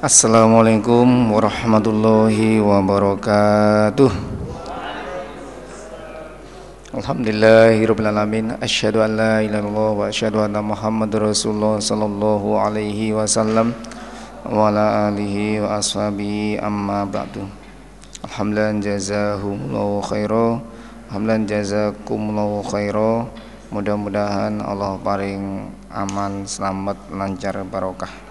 Assalamualaikum 0.00 1.28
warahmatullahi 1.28 2.56
wabarakatuh. 2.56 4.08
Alhamdulillahirrabbilalamin 6.96 8.56
Asyhadu 8.64 9.04
an 9.04 9.20
la 9.20 9.44
ilaha 9.44 9.60
illallah 9.60 9.90
wa 9.92 10.04
asyhadu 10.08 10.40
anna 10.40 10.64
muhammadur 10.64 11.28
rasulullah 11.28 11.84
sallallahu 11.84 12.56
alaihi 12.56 13.12
wasallam 13.12 13.76
Wa 14.48 14.72
ala 14.72 15.12
alihi 15.12 15.60
wa 15.60 15.76
ashabihi 15.76 16.56
amma 16.56 17.04
ba'du. 17.04 17.44
Alhamdulillah 18.24 18.80
jazahumullahu 18.80 20.00
khairah 20.00 20.64
Alhamdulillah 21.12 21.44
jazakumullahu 21.44 22.64
khairah 22.72 23.28
Mudah-mudahan 23.68 24.64
Allah 24.64 24.96
paling 25.04 25.68
aman, 25.92 26.48
selamat, 26.48 26.96
lancar, 27.12 27.60
barokah 27.68 28.29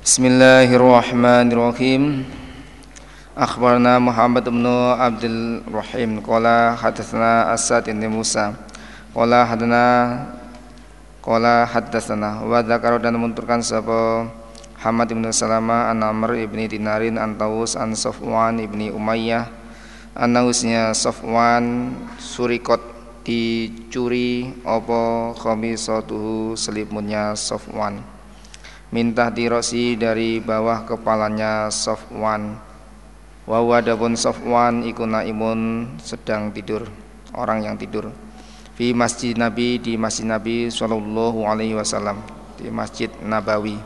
Bismillahirrahmanirrahim. 0.00 2.24
Akhbarna 3.36 4.00
Muhammad 4.00 4.48
bin 4.48 4.64
Abdul 4.96 5.60
Rahim. 5.68 6.24
Qala 6.24 6.72
hadatsana 6.72 7.52
Asad 7.52 7.84
bin 7.84 8.00
Musa. 8.08 8.56
Qala 9.12 9.44
hadana 9.44 9.84
Qala 11.20 11.68
hadatsana 11.68 12.48
wa 12.48 12.64
dzakara 12.64 12.96
dan 12.96 13.20
menunturkan 13.20 13.60
sapa 13.60 14.24
Hamad 14.80 15.12
bin 15.12 15.28
Salama 15.36 15.92
an 15.92 16.00
Amr 16.00 16.48
ibni 16.48 16.64
Dinarin 16.64 17.20
an 17.20 17.36
Tawus 17.36 17.76
an 17.76 17.92
Safwan 17.92 18.56
ibni 18.56 18.88
Umayyah. 18.88 19.52
Anausnya 20.16 20.96
Safwan 20.96 21.92
surikot 22.16 22.80
dicuri 23.20 24.48
apa 24.64 25.36
khamisatuhu 25.36 26.56
selimutnya 26.56 27.36
Safwan 27.36 28.19
minta 28.90 29.30
dirosi 29.30 29.94
dari 29.94 30.42
bawah 30.42 30.82
kepalanya 30.82 31.70
Sofwan. 31.70 32.58
Wawa 33.46 33.82
adapun 33.82 34.18
Sofwan 34.18 34.82
iku 34.82 35.06
naimun 35.06 35.94
sedang 36.02 36.50
tidur 36.50 36.86
orang 37.34 37.66
yang 37.66 37.78
tidur. 37.78 38.10
Di 38.74 38.90
masjid 38.90 39.38
Nabi 39.38 39.78
di 39.78 39.94
masjid 39.94 40.26
Nabi 40.26 40.66
Shallallahu 40.72 41.46
Alaihi 41.46 41.78
Wasallam 41.78 42.18
di 42.58 42.66
masjid 42.70 43.10
Nabawi. 43.22 43.78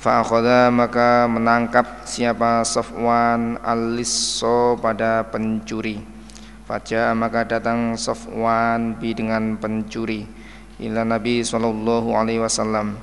Fa'akhoda 0.00 0.72
maka 0.72 1.28
menangkap 1.28 2.08
siapa 2.08 2.64
Sofwan 2.64 3.60
al-lisso 3.60 4.80
pada 4.80 5.28
pencuri. 5.28 6.00
Fajar 6.64 7.12
maka 7.12 7.44
datang 7.44 8.00
Sofwan 8.00 8.96
bi 8.96 9.12
dengan 9.12 9.60
pencuri. 9.60 10.24
Ila 10.80 11.04
Nabi 11.04 11.44
Shallallahu 11.44 12.16
Alaihi 12.16 12.40
Wasallam 12.40 12.96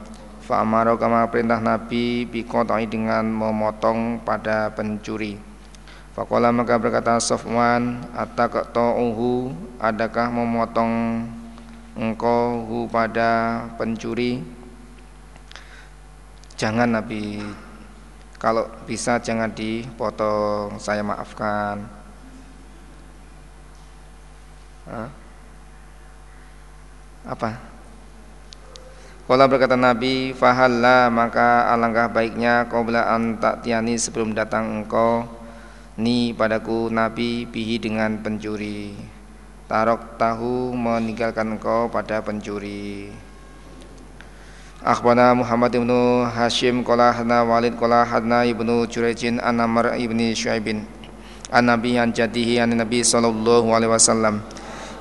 Fa'amaro 0.48 0.96
kama 0.96 1.28
perintah 1.28 1.60
Nabi 1.60 2.24
bikotai 2.24 2.88
dengan 2.88 3.28
memotong 3.28 4.24
pada 4.24 4.72
pencuri. 4.72 5.36
Fakola 6.18 6.50
maka 6.50 6.82
berkata 6.82 7.22
Sofwan 7.22 8.02
Atakto'uhu 8.18 9.54
Adakah 9.78 10.34
memotong 10.34 11.30
engkau 11.94 12.66
hu 12.66 12.78
pada 12.90 13.62
pencuri 13.78 14.42
Jangan 16.58 16.90
Nabi 16.90 17.38
Kalau 18.42 18.66
bisa 18.90 19.22
jangan 19.22 19.54
dipotong 19.54 20.82
Saya 20.82 21.06
maafkan 21.06 21.86
Hah? 24.90 25.14
Apa? 27.30 27.67
Kala 29.28 29.44
berkata 29.44 29.76
Nabi, 29.76 30.32
"Fahalla 30.32 31.12
maka 31.12 31.68
alangkah 31.68 32.08
baiknya 32.08 32.64
qabla 32.72 33.12
an 33.12 33.36
ta'tiyani 33.36 34.00
sebelum 34.00 34.32
datang 34.32 34.88
engkau 34.88 35.28
ni 36.00 36.32
padaku 36.32 36.88
Nabi 36.88 37.44
bihi 37.44 37.76
dengan 37.76 38.24
pencuri. 38.24 38.96
Tarok 39.68 40.16
tahu 40.16 40.72
meninggalkan 40.72 41.60
engkau 41.60 41.92
pada 41.92 42.24
pencuri." 42.24 43.12
Akhbana 44.80 45.36
Muhammad 45.36 45.76
ibnu 45.76 46.24
Hashim 46.32 46.88
qala 46.88 47.12
hadna 47.12 47.44
Walid 47.44 47.76
qala 47.76 48.08
hadna 48.08 48.48
ibnu 48.48 48.88
Jurejin 48.88 49.44
an 49.44 49.60
Amr 49.60 49.92
ibni 50.00 50.32
Syuaibin 50.32 50.88
an 51.52 51.68
Nabi 51.68 52.00
an 52.00 52.16
jadihi 52.16 52.64
an 52.64 52.72
Nabi 52.72 53.04
sallallahu 53.04 53.76
alaihi 53.76 53.92
wasallam 53.92 54.40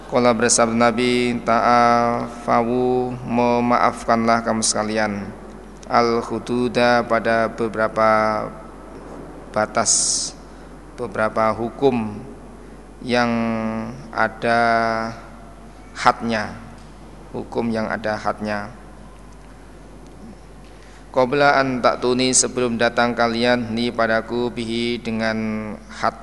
Kala 0.06 0.30
bersabda 0.30 0.70
Nabi 0.86 1.34
Ta'afawu 1.42 3.10
Memaafkanlah 3.26 4.38
kamu 4.46 4.62
sekalian. 4.62 5.26
Al-Hududa 5.90 7.02
pada 7.02 7.50
beberapa 7.50 8.46
batas 9.50 10.30
Beberapa 10.94 11.50
hukum 11.50 12.22
Yang 13.02 13.32
ada 14.14 14.62
hadnya 15.98 16.54
Hukum 17.34 17.74
yang 17.74 17.90
ada 17.90 18.14
hadnya. 18.14 18.70
Qabla 21.10 21.58
an 21.58 21.82
tuni 21.98 22.30
sebelum 22.30 22.78
datang 22.78 23.10
kalian 23.10 23.74
Ni 23.74 23.90
padaku 23.90 24.54
bihi 24.54 25.02
dengan 25.02 25.74
had. 25.90 26.14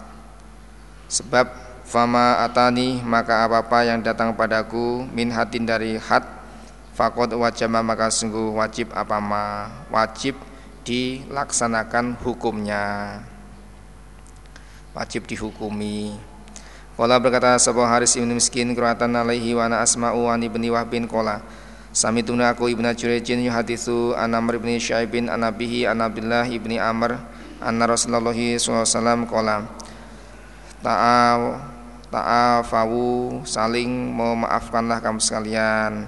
Sebab 1.12 1.63
Fama 1.94 2.42
atani 2.42 3.06
maka 3.06 3.46
apa-apa 3.46 3.86
yang 3.86 4.02
datang 4.02 4.34
padaku 4.34 5.06
min 5.14 5.30
hatin 5.30 5.62
dari 5.62 5.94
hat 6.02 6.26
fakot 6.98 7.30
wajama 7.38 7.86
maka 7.86 8.10
sungguh 8.10 8.50
wajib 8.58 8.90
apa 8.98 9.22
ma 9.22 9.70
wajib 9.94 10.34
dilaksanakan 10.90 12.18
hukumnya. 12.26 13.22
Wajib 14.98 15.30
dihukumi. 15.30 16.18
Kala 16.98 17.22
berkata 17.22 17.62
sebuah 17.62 17.86
Haris 17.86 18.18
ibn 18.18 18.34
Miskin 18.34 18.74
Kuratan 18.74 19.14
alaihi 19.14 19.54
wa 19.54 19.70
ana 19.70 19.86
asma'u 19.86 20.26
wa 20.26 20.34
ibni 20.34 20.74
wahbin 20.74 21.06
Kala 21.06 21.46
Samituna 21.94 22.58
aku 22.58 22.74
ibnu 22.74 22.90
Jurejin 22.90 23.46
yuhadithu 23.46 24.18
an 24.18 24.34
Amr 24.34 24.58
ibni 24.58 24.82
Syaibin 24.82 25.30
an 25.30 25.46
Nabihi 25.46 25.86
an 25.86 26.02
Abdullah 26.02 26.50
ibni 26.50 26.82
Amr 26.82 27.22
Anna 27.62 27.86
Rasulullah 27.86 28.34
SAW 28.34 29.30
Kala 29.30 29.70
Ta'aw 30.82 31.73
ta'afawu 32.14 33.42
saling 33.42 33.90
memaafkanlah 34.14 35.02
kamu 35.02 35.18
sekalian. 35.18 36.06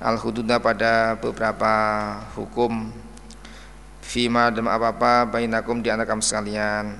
Al 0.00 0.16
hududa 0.16 0.56
pada 0.56 1.20
beberapa 1.20 1.72
hukum. 2.32 2.88
Fima 4.00 4.48
dan 4.48 4.64
apa-apa 4.68 5.28
bainakum 5.28 5.84
di 5.84 5.92
antara 5.92 6.08
kamu 6.08 6.24
sekalian. 6.24 6.96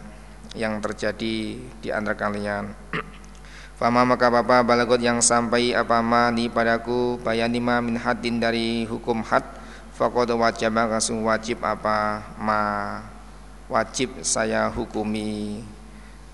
Yang 0.52 0.74
terjadi 0.84 1.36
di 1.80 1.88
antara 1.88 2.12
kalian. 2.12 2.76
Fama 3.80 4.06
maka 4.06 4.30
apa 4.30 4.62
balagot 4.62 5.02
yang 5.02 5.18
sampai 5.18 5.74
apa 5.74 5.98
ma 5.98 6.30
ni 6.30 6.46
padaku 6.46 7.18
bayanima 7.24 7.82
min 7.82 7.98
hadin 7.98 8.38
dari 8.38 8.86
hukum 8.86 9.24
had 9.26 9.42
Fakod 9.94 10.26
wajib 10.34 10.74
langsung 10.74 11.22
wajib 11.22 11.62
apa 11.62 12.22
ma 12.34 12.98
wajib 13.70 14.22
saya 14.26 14.66
hukumi 14.70 15.62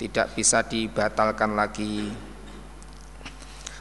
tidak 0.00 0.32
bisa 0.32 0.64
dibatalkan 0.64 1.52
lagi. 1.52 2.08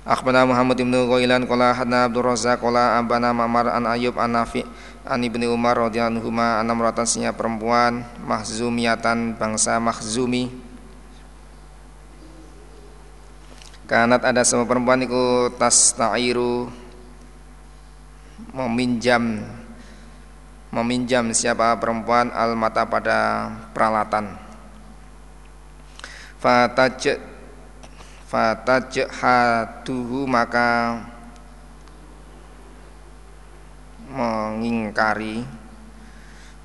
Akhbarana 0.04 0.52
Muhammad 0.52 0.76
bin 0.76 0.92
Ghailan 0.92 1.48
qala 1.48 1.72
hadna 1.72 2.12
Abdul 2.12 2.28
Razzaq 2.28 2.60
qala 2.60 3.00
abana 3.00 3.32
Ma'mar 3.32 3.72
an 3.72 3.88
Ayub 3.88 4.20
an 4.20 4.36
Nafi 4.36 4.68
an 5.08 5.22
Ibnu 5.24 5.48
Umar 5.54 5.80
radhiyallahu 5.80 6.28
anhu 6.28 6.30
anna 6.34 6.74
maratan 6.76 7.08
perempuan 7.32 8.04
mahzumiyatan 8.26 9.38
bangsa 9.38 9.80
mahzumi 9.80 10.52
Kanat 13.90 14.22
ada 14.22 14.46
semua 14.46 14.70
perempuan 14.70 15.02
itu 15.02 15.50
tas 15.58 15.98
ta'iru 15.98 16.70
meminjam 18.54 19.42
meminjam 20.70 21.26
siapa 21.34 21.74
perempuan 21.82 22.30
al 22.30 22.54
mata 22.54 22.86
pada 22.86 23.50
peralatan 23.74 24.49
fataj 26.40 27.20
fatajhaduhu 28.32 30.24
maka 30.26 31.04
mengingkari 34.10 35.46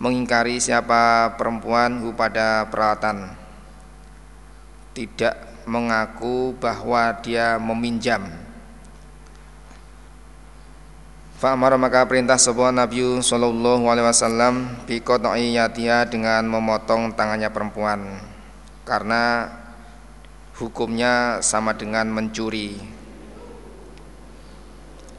mengingkari 0.04 0.60
siapa 0.60 1.32
perempuan 1.40 2.02
hu 2.04 2.12
pada 2.12 2.68
peralatan. 2.68 3.32
Tidak 4.92 5.66
mengaku 5.66 6.54
bahwa 6.60 7.16
dia 7.24 7.56
meminjam. 7.56 8.22
Fa'amara 11.40 11.74
maka 11.80 12.06
perintah 12.06 12.38
sebuah 12.38 12.70
Nabi 12.70 13.00
Sallallahu 13.20 13.84
Alaihi 13.90 14.06
Wasallam 14.06 14.54
dengan 16.06 16.46
memotong 16.46 17.16
tangannya 17.16 17.50
perempuan. 17.50 18.20
Karena 18.86 19.50
hukumnya 20.58 21.42
sama 21.42 21.74
dengan 21.74 22.06
mencuri. 22.10 22.78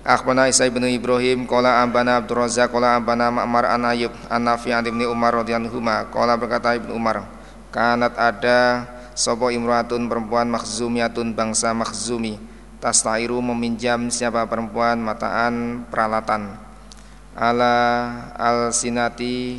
Akhbana 0.05 0.45
Isa 0.45 0.69
bin 0.69 0.85
Ibrahim 0.85 1.49
Kola 1.49 1.81
ambana 1.81 2.21
Abdul 2.21 2.45
Razak 2.45 2.69
Kola 2.69 2.93
ambana 2.93 3.33
Ma'mar 3.33 3.65
an 3.65 3.89
Ayub 3.89 4.13
An 4.29 4.45
Nafi 4.45 4.69
an 4.69 4.85
Ibni 4.85 5.01
Umar 5.09 5.33
radhiyallahu 5.33 5.81
Kola 6.13 6.37
berkata 6.37 6.77
Ibnu 6.77 6.93
Umar 6.93 7.25
Kanat 7.73 8.13
ada 8.13 8.85
Sopo 9.17 9.49
imratun 9.49 10.05
perempuan 10.05 10.45
makhzumiyatun 10.53 11.33
bangsa 11.33 11.73
makhzumi 11.73 12.37
Tastairu 12.85 13.41
meminjam 13.41 14.13
siapa 14.13 14.45
perempuan 14.45 15.01
mataan 15.01 15.87
peralatan. 15.89 16.53
Ala 17.33 17.77
al-sinati 18.37 19.57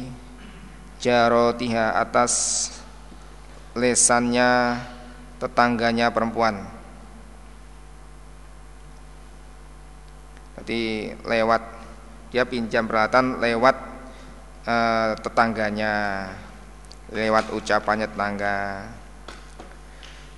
jarotiha 1.03 1.99
atas 1.99 2.71
lesannya 3.75 4.79
tetangganya 5.37 6.09
perempuan 6.13 6.77
Jadi 10.67 11.13
lewat 11.23 11.63
dia 12.35 12.43
pinjam 12.49 12.89
peralatan 12.89 13.39
lewat 13.39 13.77
uh, 14.67 15.15
tetangganya, 15.21 16.27
lewat 17.13 17.55
ucapannya 17.55 18.11
tetangga. 18.11 18.89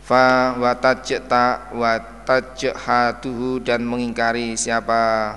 Fa 0.05 0.53
watajta 0.59 1.73
watajhatuhu 1.73 3.65
dan 3.65 3.89
mengingkari 3.89 4.53
siapa 4.53 5.33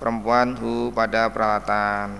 perempuan 0.00 0.54
hu 0.56 0.88
pada 0.94 1.28
peralatan. 1.28 2.16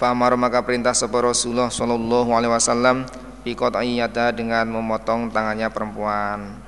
Fa 0.00 0.16
maka 0.16 0.64
perintah 0.64 0.96
sebuah 0.96 1.36
Rasulullah 1.36 1.68
sallallahu 1.68 2.30
alaihi 2.32 2.52
wasallam 2.56 3.04
biqat'iyata 3.44 4.32
dengan 4.32 4.64
memotong 4.66 5.28
tangannya 5.28 5.68
perempuan. 5.68 6.58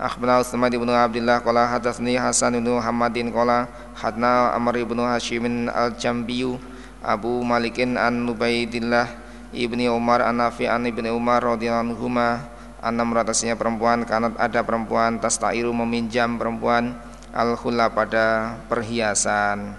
Akhbarana 0.00 0.42
Utsman 0.42 0.72
bin 0.72 0.88
Abdullah 0.88 1.44
qala 1.44 1.68
hadatsani 1.68 2.18
Hasan 2.18 2.58
bin 2.58 2.74
Muhammadin 2.74 3.28
qala 3.30 3.68
hadna 3.94 4.50
Amr 4.56 4.82
bin 4.82 4.98
Hashim 4.98 5.68
al-Jambiyu 5.68 6.58
Abu 7.04 7.42
Malikin 7.42 7.94
an 8.00 8.24
Nubaidillah 8.26 9.06
ibni 9.52 9.86
Umar 9.86 10.24
an 10.24 10.40
Nafi 10.40 10.64
an 10.66 10.88
ibni 10.88 11.12
Umar 11.12 11.44
radhiyallahu 11.44 11.92
anhuma 11.92 12.50
anna 12.82 13.06
meratasnya 13.06 13.54
perempuan 13.54 14.02
kanat 14.02 14.34
ada 14.40 14.64
perempuan 14.66 15.22
tastairu 15.22 15.70
meminjam 15.70 16.34
perempuan 16.34 16.98
al 17.30 17.54
pada 17.94 18.58
perhiasan 18.66 19.78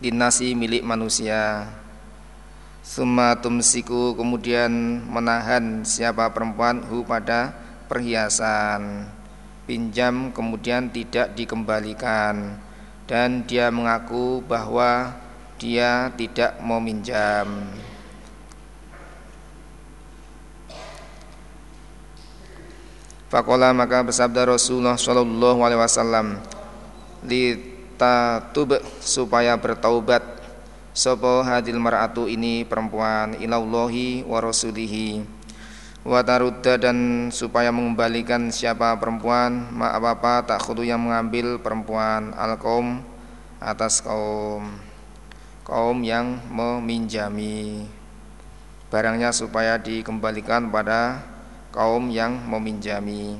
dinasi 0.00 0.56
milik 0.56 0.80
manusia 0.80 1.68
Summa 2.86 3.34
tumsiku 3.34 4.14
kemudian 4.14 4.70
menahan 5.10 5.82
siapa 5.82 6.30
perempuan 6.30 6.86
hu 6.86 7.02
pada 7.02 7.50
perhiasan. 7.90 9.10
Pinjam 9.66 10.30
kemudian 10.30 10.86
tidak 10.94 11.34
dikembalikan. 11.34 12.62
Dan 13.10 13.42
dia 13.42 13.74
mengaku 13.74 14.38
bahwa 14.46 15.18
dia 15.58 16.14
tidak 16.14 16.62
mau 16.62 16.78
minjam. 16.78 17.74
Fakola 23.26 23.74
maka 23.74 24.06
bersabda 24.06 24.54
Rasulullah 24.54 24.94
Shallallahu 24.94 25.58
Alaihi 25.66 25.82
Wasallam 25.82 26.38
tatub 27.96 28.78
supaya 29.00 29.56
bertaubat 29.56 30.35
sopo 30.96 31.44
hadil 31.44 31.76
mar'atu 31.76 32.24
ini 32.24 32.64
perempuan 32.64 33.36
ilallahi 33.36 34.24
wa 34.24 34.40
rasulihi. 34.40 35.28
Watarudda 36.08 36.80
dan 36.80 37.28
supaya 37.28 37.68
mengembalikan 37.68 38.48
siapa 38.48 38.96
perempuan 38.96 39.68
ma 39.76 39.92
apa 39.92 40.16
apa 40.16 40.34
tak 40.48 40.64
khudu 40.64 40.88
yang 40.88 41.04
mengambil 41.04 41.60
perempuan 41.60 42.32
al 42.32 42.56
kaum 42.56 43.04
atas 43.60 44.00
kaum. 44.00 44.72
Kaum 45.68 46.00
yang 46.00 46.40
meminjami. 46.48 47.84
Barangnya 48.88 49.34
supaya 49.36 49.76
dikembalikan 49.76 50.72
pada 50.72 51.20
kaum 51.74 52.08
yang 52.08 52.40
meminjami. 52.48 53.36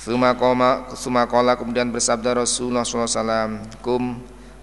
Sumakola 0.00 1.60
kemudian 1.60 1.92
bersabda 1.92 2.40
Rasulullah 2.40 2.88
SAW 2.88 3.60
Kum 3.84 4.16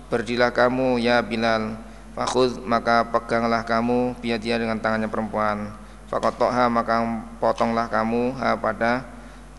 berdilah 0.09 0.49
kamu 0.49 0.97
ya 0.97 1.21
Bilal 1.21 1.86
Fakhud 2.17 2.65
maka 2.65 3.05
peganglah 3.05 3.61
kamu 3.61 4.17
biar 4.17 4.41
dia 4.41 4.57
dengan 4.57 4.81
tangannya 4.81 5.05
perempuan 5.05 5.69
Fakotokha 6.07 6.71
maka 6.71 7.03
potonglah 7.35 7.91
kamu 7.91 8.31
ha, 8.39 8.55
pada 8.55 9.03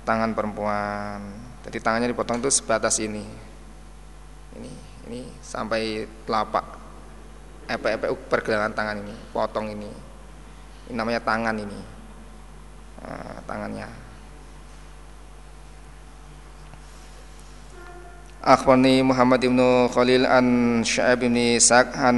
tangan 0.08 0.32
perempuan. 0.32 1.20
Jadi 1.68 1.76
tangannya 1.84 2.08
dipotong 2.08 2.40
itu 2.40 2.48
sebatas 2.48 2.96
ini. 3.04 3.20
Ini 4.56 4.72
ini 5.08 5.20
sampai 5.44 6.08
telapak 6.24 6.64
epek-epek 7.68 8.32
pergelangan 8.32 8.72
tangan 8.72 8.96
ini, 9.04 9.12
potong 9.28 9.68
ini. 9.68 9.92
Ini 10.88 10.96
namanya 10.96 11.20
tangan 11.20 11.52
ini. 11.52 11.80
Nah, 13.04 13.44
tangannya. 13.44 14.07
Akhbarni 18.48 19.04
Muhammad 19.04 19.44
ibnu 19.44 19.92
Khalil 19.92 20.24
an 20.24 20.80
Sya'ib 20.80 21.20
ibn 21.20 21.36
Sa'ad 21.60 21.92
an 22.00 22.16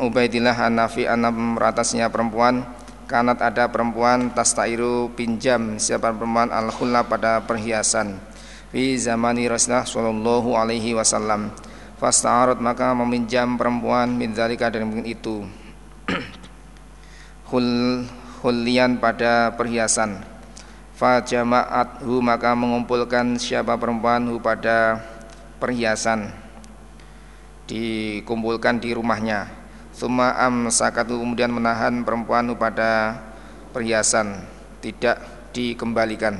Ubaidillah 0.00 0.56
an 0.56 0.80
Nafi 0.80 1.04
an 1.04 1.20
ratasnya 1.52 2.08
perempuan. 2.08 2.64
Kanat 3.04 3.44
ada 3.44 3.68
perempuan 3.68 4.32
tastairu 4.32 5.12
pinjam 5.12 5.76
siapa 5.76 6.16
perempuan? 6.16 6.48
Al 6.48 6.72
pada 7.04 7.44
perhiasan. 7.44 8.16
Fi 8.72 8.96
zamani 8.96 9.52
Rasulullah 9.52 9.84
sallallahu 9.84 10.56
alaihi 10.56 10.96
wasallam. 10.96 11.52
Fasta'arat 12.00 12.56
maka 12.56 12.96
meminjam 12.96 13.60
perempuan 13.60 14.16
min 14.16 14.32
dzalika 14.32 14.72
dari 14.72 14.88
itu. 15.04 15.44
Hul 17.52 18.00
hulian 18.40 18.96
pada 18.96 19.52
perhiasan. 19.52 20.24
Fa 20.96 21.20
jama'athu 21.20 22.24
maka 22.24 22.56
mengumpulkan 22.56 23.36
siapa 23.36 23.76
perempuan 23.76 24.24
hu 24.32 24.40
pada 24.40 25.04
perhiasan 25.58 26.30
dikumpulkan 27.66 28.78
di 28.78 28.94
rumahnya 28.94 29.66
Suma 29.96 30.36
am 30.36 30.68
sakatu 30.68 31.16
kemudian 31.16 31.48
menahan 31.48 32.04
perempuan 32.04 32.52
pada 32.60 33.16
perhiasan 33.72 34.44
tidak 34.84 35.16
dikembalikan. 35.56 36.36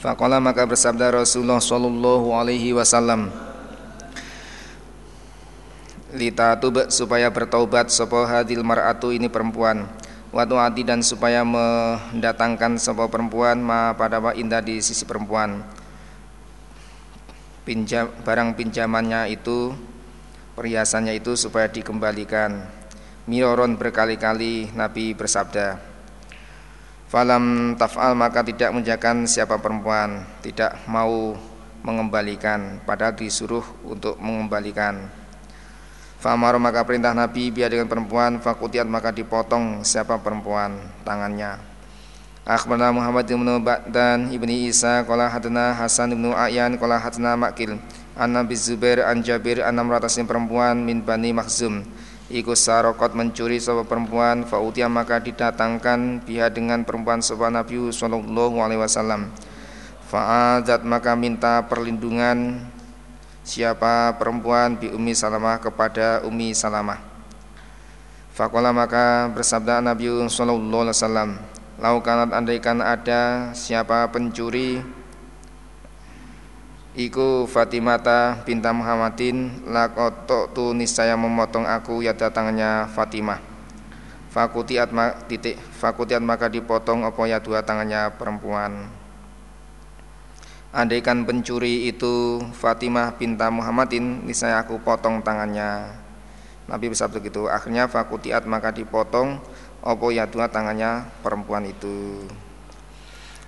Fakola 0.00 0.40
maka 0.40 0.64
bersabda 0.64 1.20
Rasulullah 1.20 1.60
Shallallahu 1.60 2.32
Alaihi 2.32 2.72
Wasallam 2.72 3.28
Lita 6.16 6.56
tubek 6.56 6.88
supaya 6.88 7.28
bertaubat 7.28 7.92
sopo 7.92 8.24
hadil 8.24 8.64
mar'atu 8.64 9.12
ini 9.12 9.28
perempuan 9.28 9.84
Watu 10.34 10.58
adi 10.58 10.82
dan 10.82 11.02
supaya 11.02 11.46
mendatangkan 11.46 12.78
sopo 12.78 13.06
perempuan 13.06 13.62
ma 13.62 13.94
pada 13.94 14.18
wa 14.18 14.34
indah 14.34 14.62
di 14.62 14.82
sisi 14.82 15.06
perempuan. 15.06 15.62
Pinjam 17.66 18.10
barang 18.22 18.54
pinjamannya 18.54 19.30
itu 19.32 19.74
perhiasannya 20.58 21.18
itu 21.18 21.34
supaya 21.34 21.66
dikembalikan. 21.70 22.62
Miroron 23.26 23.74
berkali-kali 23.74 24.70
Nabi 24.74 25.14
bersabda 25.14 25.96
falam 27.06 27.74
taf'al 27.78 28.18
maka 28.18 28.42
tidak 28.42 28.74
menjakan 28.74 29.30
siapa 29.30 29.62
perempuan 29.62 30.26
tidak 30.42 30.74
mau 30.90 31.38
mengembalikan 31.86 32.82
padahal 32.82 33.14
disuruh 33.14 33.62
untuk 33.86 34.18
mengembalikan 34.18 35.06
Famar 36.16 36.56
maka 36.56 36.80
perintah 36.82 37.12
Nabi 37.12 37.52
biar 37.52 37.68
dengan 37.68 37.92
perempuan 37.92 38.40
fakutiat 38.40 38.88
maka 38.88 39.12
dipotong 39.12 39.84
siapa 39.84 40.16
perempuan 40.24 40.80
tangannya. 41.04 41.60
Akhbarana 42.46 42.94
Muhammad 42.94 43.26
bin 43.26 43.42
Ba'dan 43.42 44.30
ibni 44.30 44.70
Isa 44.70 45.02
qala 45.02 45.26
hadana 45.26 45.74
Hasan 45.74 46.14
bin 46.14 46.30
A'yan 46.30 46.78
qala 46.78 46.96
hadana 47.02 47.34
Makil 47.34 47.74
an 48.14 48.28
Nabi 48.32 48.54
Zubair 48.54 49.02
an 49.02 49.20
Jabir 49.20 49.60
an 49.60 49.76
ratasnya 49.76 50.24
perempuan 50.24 50.80
min 50.86 51.02
Bani 51.02 51.34
Makhzum. 51.34 51.82
Iku 52.26 52.54
sarokot 52.54 53.14
mencuri 53.14 53.58
sebuah 53.58 53.86
perempuan 53.86 54.42
Fa'utia 54.46 54.90
maka 54.90 55.22
didatangkan 55.22 56.26
pihak 56.26 56.54
dengan 56.54 56.86
perempuan 56.86 57.18
sebuah 57.18 57.50
Nabi 57.50 57.90
Sallallahu 57.90 58.62
alaihi 58.62 58.78
wasallam. 58.78 59.30
Fa'adat 60.06 60.86
maka 60.86 61.18
minta 61.18 61.66
perlindungan 61.66 62.62
Siapa 63.46 64.18
perempuan 64.18 64.74
bi 64.74 64.90
Umi 64.90 65.14
Salamah 65.14 65.62
kepada 65.62 66.18
Umi 66.26 66.50
Salamah? 66.50 66.98
Fakola 68.34 68.74
maka 68.74 69.30
bersabda 69.30 69.78
Nabi 69.78 70.10
Sallallahu 70.26 70.82
alaihi 70.82 70.98
wasallam 70.98 71.30
Laukanat 71.78 72.34
andaikan 72.34 72.82
ada 72.82 73.54
siapa 73.54 74.10
pencuri 74.10 74.82
Iku 76.98 77.46
Fatimata 77.46 78.42
binta 78.42 78.74
Muhammadin 78.74 79.62
Lakotok 79.70 80.50
tu 80.50 80.74
niscaya 80.74 81.14
memotong 81.14 81.70
aku 81.70 82.02
ya 82.02 82.18
tangannya 82.18 82.90
Fatimah. 82.90 83.38
Fakutiat 84.34 84.90
titik 85.30 85.54
Fakutiat 85.78 86.18
maka 86.18 86.50
dipotong 86.50 87.06
apa 87.06 87.22
ya 87.30 87.38
dua 87.38 87.62
tangannya 87.62 88.10
perempuan 88.18 88.90
Andaikan 90.76 91.24
pencuri 91.24 91.88
itu 91.88 92.36
Fatimah 92.52 93.16
pinta 93.16 93.48
Muhammadin 93.48 94.28
Niscaya 94.28 94.60
aku 94.60 94.76
potong 94.76 95.24
tangannya. 95.24 95.88
Nabi 96.68 96.92
bisa 96.92 97.08
begitu. 97.08 97.48
Akhirnya 97.48 97.88
fakutiat 97.88 98.44
maka 98.44 98.76
dipotong. 98.76 99.40
Apa 99.80 100.06
ya 100.12 100.28
dua 100.28 100.52
tangannya? 100.52 101.08
Perempuan 101.24 101.64
itu. 101.64 102.28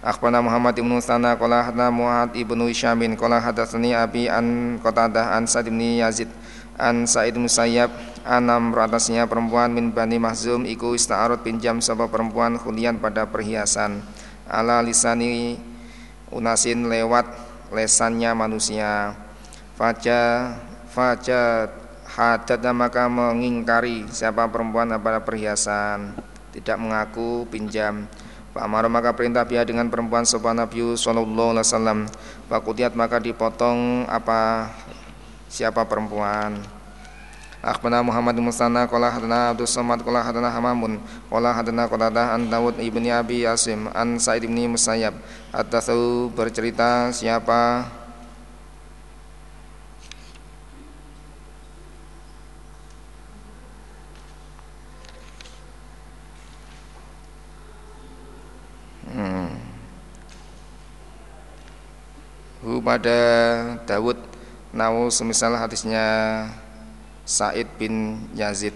Akhbarana 0.01 0.41
Muhammad 0.41 0.73
ibn 0.81 0.89
Sana 1.05 1.37
Qala 1.37 1.69
hadna 1.69 1.93
Mu'ad 1.93 2.33
ibnu 2.33 2.65
Isyamin 2.73 3.13
Qala 3.13 3.45
hadatsani 3.45 3.93
Abi 3.93 4.25
an 4.33 4.81
Qatadah 4.81 5.37
an 5.37 5.45
Sa'id 5.45 5.69
ibn 5.69 5.85
Yazid 5.85 6.33
An 6.81 7.05
Sa'id 7.05 7.37
Musayyab 7.37 7.93
Anam 8.25 8.73
ratasnya 8.73 9.29
perempuan 9.29 9.77
min 9.77 9.93
Bani 9.93 10.17
Mahzum 10.17 10.65
Iku 10.65 10.97
ista'arut 10.97 11.45
pinjam 11.45 11.85
sebuah 11.85 12.09
perempuan 12.09 12.57
Khulian 12.57 12.97
pada 12.97 13.29
perhiasan. 13.29 14.01
Ala 14.49 14.81
lisani 14.81 15.61
unasin 16.33 16.89
lewat 16.89 17.29
lesannya 17.73 18.33
manusia. 18.33 19.15
Faja 19.79 20.53
Faja 20.89 21.71
hadat 22.09 22.65
maka 22.75 23.07
mengingkari 23.07 24.09
siapa 24.11 24.49
perempuan 24.51 24.91
pada 24.99 25.23
perhiasan. 25.23 26.17
Tidak 26.51 26.75
mengaku 26.81 27.47
pinjam. 27.47 28.09
Pak 28.51 28.65
Amar 28.65 28.89
maka 28.91 29.15
perintah 29.15 29.47
dia 29.47 29.63
dengan 29.63 29.87
perempuan 29.93 30.27
sopan 30.27 30.59
Nabi 30.59 30.97
Sallallahu 30.97 31.55
Alaihi 31.55 31.67
Wasallam. 31.69 32.01
Fakutiat 32.51 32.97
maka 32.99 33.23
dipotong 33.23 34.09
apa 34.11 34.73
siapa 35.47 35.87
perempuan 35.87 36.78
Akhbana 37.59 38.07
Muhammad 38.07 38.39
bin 38.39 38.47
Musanna 38.47 38.87
Qala 38.87 39.11
hadana 39.11 39.51
Abdul 39.51 39.67
Samad 39.67 39.99
Qala 40.07 40.23
hadana 40.23 40.47
Hamamun 40.47 41.03
Qala 41.27 41.51
hadana 41.51 41.91
Qatadah 41.91 42.39
An 42.39 42.47
Dawud 42.47 42.79
ibni 42.79 43.11
Abi 43.11 43.43
Yasim 43.43 43.91
An 43.91 44.23
Sa'id 44.23 44.47
ibni 44.47 44.71
Musayyab. 44.71 45.19
At-Tathu 45.51 46.31
bercerita 46.39 47.11
siapa? 47.11 47.91
Hmm. 59.11 59.51
Hu 62.63 62.79
pada 62.79 63.19
Dawud 63.83 64.19
Nawu 64.71 65.11
semisal 65.11 65.59
hadisnya 65.59 66.07
Said 67.29 67.69
bin 67.77 68.25
Yazid. 68.33 68.73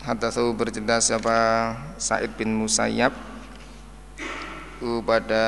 Hadatsu 0.00 0.56
bercerita 0.56 0.96
siapa? 0.96 1.36
Said 2.00 2.32
bin 2.40 2.56
Musayyab. 2.56 3.12
Pada 4.80 5.44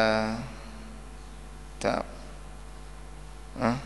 tak 1.81 2.05
Hah? 3.57 3.81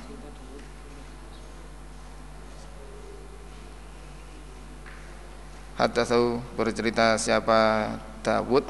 Hadatsu 5.79 6.43
bercerita 6.59 7.15
siapa? 7.15 7.95
Dawud. 8.27 8.67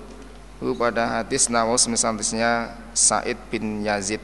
Pada 0.76 1.24
hadis 1.24 1.48
nawas 1.48 1.88
misalnya 1.88 2.76
Said 2.92 3.40
bin 3.48 3.80
Yazid. 3.84 4.20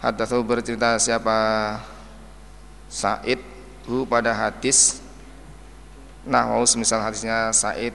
Hadatsu 0.00 0.40
bercerita 0.44 0.96
siapa? 1.00 1.36
Said 2.88 3.40
hu 3.84 4.08
pada 4.08 4.32
hadis. 4.32 5.00
Nawas 6.24 6.72
misal 6.76 7.04
hadisnya 7.04 7.52
Said 7.52 7.92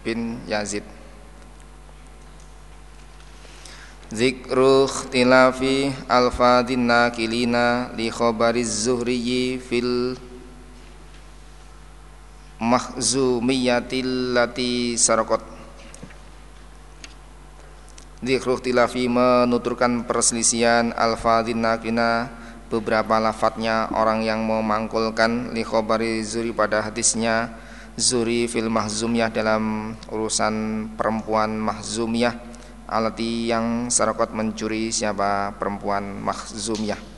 bin 0.00 0.40
Yazid. 0.48 0.84
Zikru 4.12 4.84
ikhtilafi 4.84 5.88
alfadin 6.04 6.84
nakilina 6.84 7.88
li 7.96 8.12
khabariz 8.12 8.84
zuhriyi 8.84 9.56
fil 9.56 10.20
mahzumiyatil 12.62 14.38
lati 14.38 14.94
sarakot. 14.94 15.42
Zikru 18.22 18.54
ikhtilafi 18.54 19.10
menuturkan 19.10 20.06
perselisihan 20.06 20.94
alfadin 20.94 21.58
nakilina 21.58 22.30
beberapa 22.70 23.18
lafadznya 23.18 23.90
orang 23.90 24.22
yang 24.22 24.46
memangkulkan 24.46 25.50
li 25.50 25.66
khabari 25.66 26.22
zuri 26.22 26.54
pada 26.54 26.86
hadisnya 26.86 27.50
zuri 27.98 28.46
fil 28.46 28.70
mahzumiyah 28.70 29.34
dalam 29.34 29.98
urusan 30.06 30.86
perempuan 30.94 31.58
mahzumiyah 31.58 32.52
alati 32.92 33.48
yang 33.48 33.88
sarakot 33.88 34.36
mencuri 34.36 34.92
siapa 34.92 35.56
perempuan 35.56 36.20
Makhzumiyah 36.20 37.11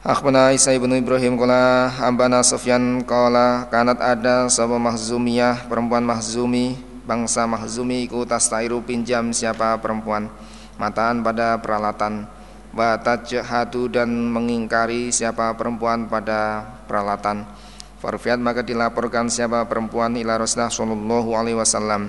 Akhbana 0.00 0.56
Isa 0.56 0.72
ibnu 0.72 0.96
Ibrahim 0.96 1.36
kala 1.36 1.92
ambana 2.00 2.40
Sofyan 2.40 3.04
kala 3.04 3.68
kanat 3.68 4.00
ada 4.00 4.48
sama 4.48 4.80
Makhzumiyah 4.80 5.68
perempuan 5.68 6.08
Makhzumi 6.08 6.72
bangsa 7.04 7.44
Makhzumi 7.44 8.08
iku 8.08 8.24
tastairu 8.24 8.80
pinjam 8.80 9.28
siapa 9.36 9.76
perempuan. 9.76 10.32
Mataan 10.80 11.20
pada 11.20 11.60
peralatan. 11.60 12.24
Jahatu 13.28 13.92
dan 13.92 14.08
mengingkari 14.08 15.12
siapa 15.12 15.52
perempuan 15.52 16.08
pada 16.08 16.64
peralatan. 16.88 17.44
Farfiat 18.00 18.40
maka 18.40 18.64
dilaporkan 18.64 19.28
siapa 19.28 19.68
perempuan 19.68 20.16
ila 20.16 20.40
Rasulullah 20.40 20.72
sallallahu 20.72 21.30
alaihi 21.36 21.60
wasallam. 21.60 22.08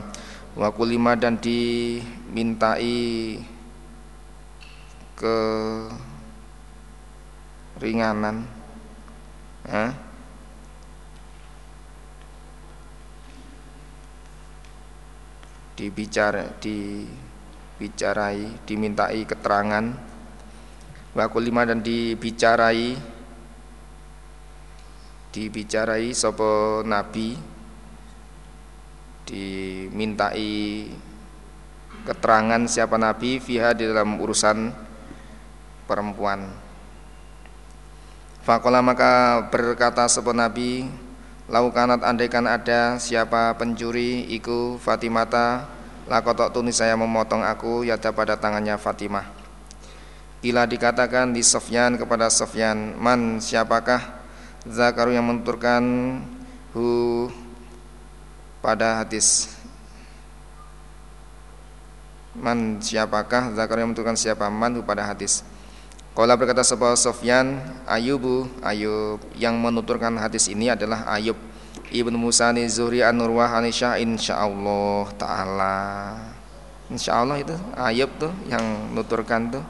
Wa 0.55 0.71
kulima 0.71 1.19
dan 1.19 1.35
dimintai 1.43 3.35
ke 5.19 5.35
ringanan 7.81 8.45
eh? 9.65 10.11
dibicara 15.81 16.45
dibicarai 16.61 18.61
dimintai 18.69 19.25
keterangan. 19.25 19.85
Wa 21.17 21.25
kulima 21.33 21.65
dan 21.65 21.81
dibicarai. 21.81 22.93
Dibicarai 25.33 26.13
sopo 26.13 26.85
nabi. 26.85 27.33
Dimintai 29.25 30.53
keterangan 32.05 32.61
siapa 32.69 33.01
nabi 33.01 33.41
fiha 33.41 33.73
di 33.73 33.89
dalam 33.89 34.21
urusan 34.21 34.69
perempuan 35.89 36.69
Fakola 38.41 38.81
maka 38.81 39.45
berkata 39.53 40.09
sebuah 40.09 40.33
nabi 40.33 40.89
Laukanat 41.45 42.01
andaikan 42.01 42.49
ada 42.49 42.97
siapa 42.97 43.53
pencuri 43.53 44.25
iku 44.33 44.81
Fatimata 44.81 45.69
Lakotok 46.09 46.49
tunis 46.49 46.81
saya 46.81 46.97
memotong 46.97 47.45
aku 47.45 47.85
Yada 47.85 48.09
pada 48.09 48.33
tangannya 48.41 48.81
Fatimah. 48.81 49.29
Bila 50.41 50.65
dikatakan 50.65 51.29
di 51.37 51.45
Sofyan 51.45 52.01
kepada 52.01 52.33
Sofyan 52.33 52.97
Man 52.97 53.37
siapakah 53.37 54.01
Zakaru 54.65 55.13
yang 55.13 55.29
menenturkan 55.29 55.83
Hu 56.73 57.29
pada 58.65 59.05
hadis? 59.05 59.53
Man 62.31 62.79
siapakah 62.81 63.51
zakar 63.53 63.75
yang 63.77 63.91
menentukan 63.91 64.15
siapa? 64.15 64.47
Man 64.47 64.79
pada 64.87 65.03
hadis 65.03 65.43
Kalau 66.11 66.35
berkata 66.35 66.59
sebuah 66.59 66.99
Sofyan 66.99 67.63
Ayubu 67.87 68.43
Ayub 68.59 69.23
yang 69.39 69.55
menuturkan 69.55 70.11
hadis 70.19 70.51
ini 70.51 70.67
adalah 70.67 71.07
Ayub 71.07 71.39
Ibnu 71.87 72.19
Musa 72.19 72.51
Zuhri 72.67 72.99
an 72.99 73.15
Nurwah 73.15 73.55
Anisha 73.55 73.95
insyaallah 73.95 75.07
taala. 75.15 75.79
Insyaallah 76.91 77.39
itu 77.39 77.55
Ayub 77.79 78.11
tuh 78.19 78.31
yang 78.51 78.91
nuturkan 78.91 79.55
tuh. 79.55 79.63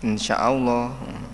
Insyaallah. 0.00 0.84
Hmm. 1.04 1.31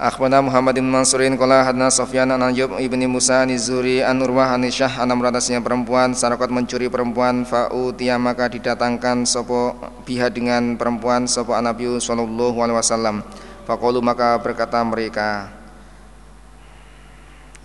Akhbarana 0.00 0.40
Muhammad 0.40 0.80
bin 0.80 0.88
Mansurin 0.88 1.36
qala 1.36 1.60
hadna 1.60 1.92
Sufyan 1.92 2.32
an 2.32 2.40
Ayyub 2.40 2.72
ibni 2.80 3.04
Musa 3.04 3.44
an 3.44 3.52
Zuri 3.60 4.00
an 4.00 4.16
Urwah 4.24 4.56
an 4.56 4.64
Syah 4.64 5.04
anam 5.04 5.20
ratasnya 5.20 5.60
perempuan 5.60 6.16
sarakot 6.16 6.48
mencuri 6.48 6.88
perempuan 6.88 7.44
fa'utiya 7.44 8.16
maka 8.16 8.48
didatangkan 8.48 9.28
sopo 9.28 9.76
biha 10.08 10.32
dengan 10.32 10.80
perempuan 10.80 11.28
sopo 11.28 11.52
Nabi 11.52 12.00
sallallahu 12.00 12.56
alaihi 12.64 12.80
wasallam. 12.80 13.20
Faqalu 13.68 14.00
maka 14.00 14.40
berkata 14.40 14.80
mereka 14.88 15.52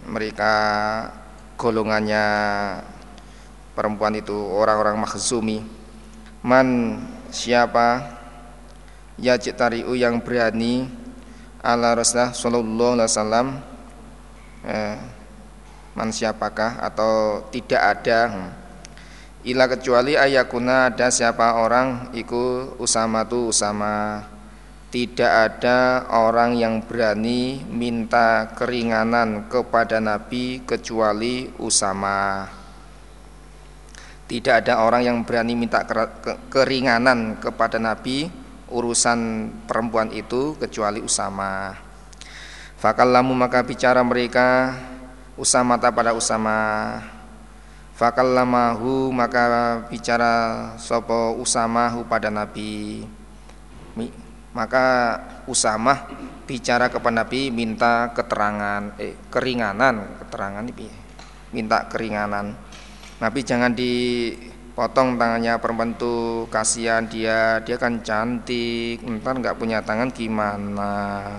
mereka 0.04 0.54
golongannya 1.56 2.28
perempuan 3.80 4.12
itu 4.12 4.36
orang-orang 4.36 5.00
makhzumi. 5.00 5.64
Man 6.44 7.00
siapa? 7.32 8.20
Ya 9.16 9.40
tariu 9.40 9.96
yang 9.96 10.20
berani 10.20 11.05
ala 11.66 11.98
Rasulullah 11.98 12.30
sallallahu 12.38 12.94
alaihi 12.94 13.10
wasallam 13.10 13.48
eh, 14.70 14.98
man 15.98 16.10
siapakah 16.14 16.78
atau 16.86 17.42
tidak 17.50 17.82
ada 17.82 18.20
hmm. 18.30 18.50
ila 19.50 19.66
kecuali 19.74 20.14
ayakuna 20.14 20.94
ada 20.94 21.10
siapa 21.10 21.58
orang 21.58 22.14
iku 22.14 22.78
usama 22.78 23.26
tu 23.26 23.50
usama 23.50 24.22
tidak 24.96 25.28
ada 25.28 26.08
orang 26.08 26.56
yang 26.56 26.80
berani 26.80 27.60
minta 27.68 28.48
keringanan 28.56 29.52
kepada 29.52 30.00
Nabi 30.00 30.64
kecuali 30.64 31.52
Usama. 31.60 32.48
Tidak 34.24 34.56
ada 34.56 34.88
orang 34.88 35.04
yang 35.04 35.18
berani 35.28 35.52
minta 35.52 35.84
keringanan 36.48 37.44
kepada 37.44 37.76
Nabi 37.76 38.32
urusan 38.70 39.50
perempuan 39.70 40.10
itu 40.14 40.58
kecuali 40.58 41.02
Usama. 41.02 41.76
Fakallamu 42.82 43.34
maka 43.34 43.66
bicara 43.66 44.02
mereka 44.02 44.78
Usama 45.38 45.78
pada 45.78 46.16
Usama. 46.16 46.58
Fakallamahu 47.96 49.08
maka 49.16 49.88
bicara 49.88 50.76
sopo 50.76 51.40
Usamahu 51.40 52.04
pada 52.04 52.28
Nabi 52.28 53.08
maka 54.56 55.20
Usamah 55.48 56.08
bicara 56.48 56.88
kepada 56.88 57.24
Nabi 57.24 57.52
minta 57.52 58.12
keterangan 58.16 58.96
eh 59.00 59.16
keringanan 59.28 60.20
keterangan 60.24 60.64
ini 60.64 60.88
minta 61.52 61.88
keringanan 61.92 62.56
Nabi 63.20 63.40
jangan 63.44 63.76
dipotong 64.76 65.16
tangannya 65.16 65.56
perempuan 65.64 65.96
itu 65.96 66.44
kasihan 66.52 67.08
dia. 67.08 67.64
Dia 67.64 67.80
kan 67.80 68.04
cantik. 68.04 69.00
Ntar 69.08 69.40
nggak 69.40 69.56
punya 69.56 69.80
tangan 69.80 70.12
gimana? 70.12 71.32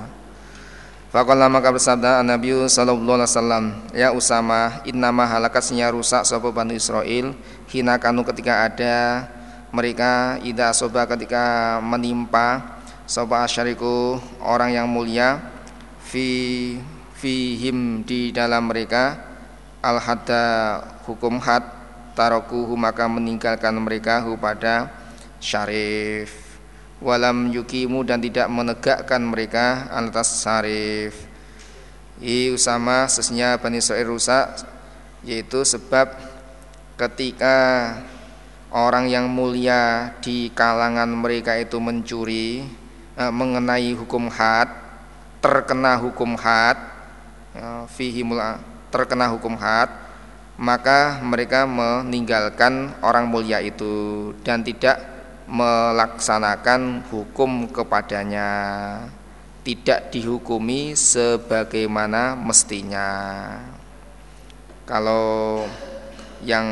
Fakallah 1.13 1.53
maka 1.53 1.69
bersabda 1.69 2.25
Nabi 2.25 2.65
Sallallahu 2.65 3.21
Alaihi 3.21 3.31
Wasallam 3.31 3.65
Ya 3.95 4.11
Usama 4.11 4.83
Innama 4.85 5.23
halakasnya 5.23 5.89
rusak 5.95 6.27
Sopo 6.27 6.51
Bani 6.51 6.77
Israel 6.77 7.31
Hina 7.71 7.95
kanu 7.97 8.27
ketika 8.27 8.67
ada 8.67 9.25
Mereka 9.71 10.43
Ida 10.43 10.75
soba 10.75 11.07
ketika 11.07 11.79
menimpa 11.79 12.81
Soba 13.07 13.47
asyariku 13.47 14.19
orang 14.43 14.75
yang 14.75 14.91
mulia 14.91 15.39
fi 16.03 16.75
fihim 17.15 18.03
di 18.03 18.35
dalam 18.35 18.67
mereka 18.67 19.15
al 19.79 20.03
hadda 20.03 20.45
hukum 21.07 21.39
had 21.39 21.76
tarokuhu 22.17 22.73
maka 22.75 23.05
meninggalkan 23.05 23.77
mereka 23.77 24.25
hu 24.25 24.41
pada 24.41 24.89
syarif. 25.39 26.33
Walam 26.97 27.53
yukimu 27.53 28.01
dan 28.09 28.25
tidak 28.25 28.49
menegakkan 28.49 29.21
mereka 29.21 29.93
atas 29.93 30.41
syarif. 30.41 31.29
I 32.17 32.49
usama 32.49 33.05
sesnya 33.13 33.61
Bani 33.61 33.85
Israel 33.85 34.17
rusak 34.17 34.65
yaitu 35.21 35.61
sebab 35.61 36.17
ketika 36.97 37.93
orang 38.73 39.13
yang 39.13 39.29
mulia 39.29 40.17
di 40.25 40.49
kalangan 40.57 41.13
mereka 41.13 41.61
itu 41.61 41.77
mencuri 41.77 42.65
Eh, 43.17 43.33
mengenai 43.33 43.97
hukum 43.97 44.29
had 44.29 44.69
terkena 45.41 45.97
hukum 45.97 46.37
had 46.37 46.77
ya, 47.57 47.89
fihimul 47.89 48.37
terkena 48.93 49.33
hukum 49.33 49.57
had 49.57 49.89
maka 50.57 51.21
mereka 51.21 51.69
meninggalkan 51.69 52.97
orang 53.05 53.29
mulia 53.29 53.61
itu 53.61 54.33
dan 54.41 54.65
tidak 54.65 54.97
melaksanakan 55.47 57.05
hukum 57.13 57.69
kepadanya. 57.71 58.51
Tidak 59.67 60.15
dihukumi 60.15 60.95
sebagaimana 60.95 62.39
mestinya. 62.39 63.11
Kalau 64.87 65.67
yang 66.47 66.67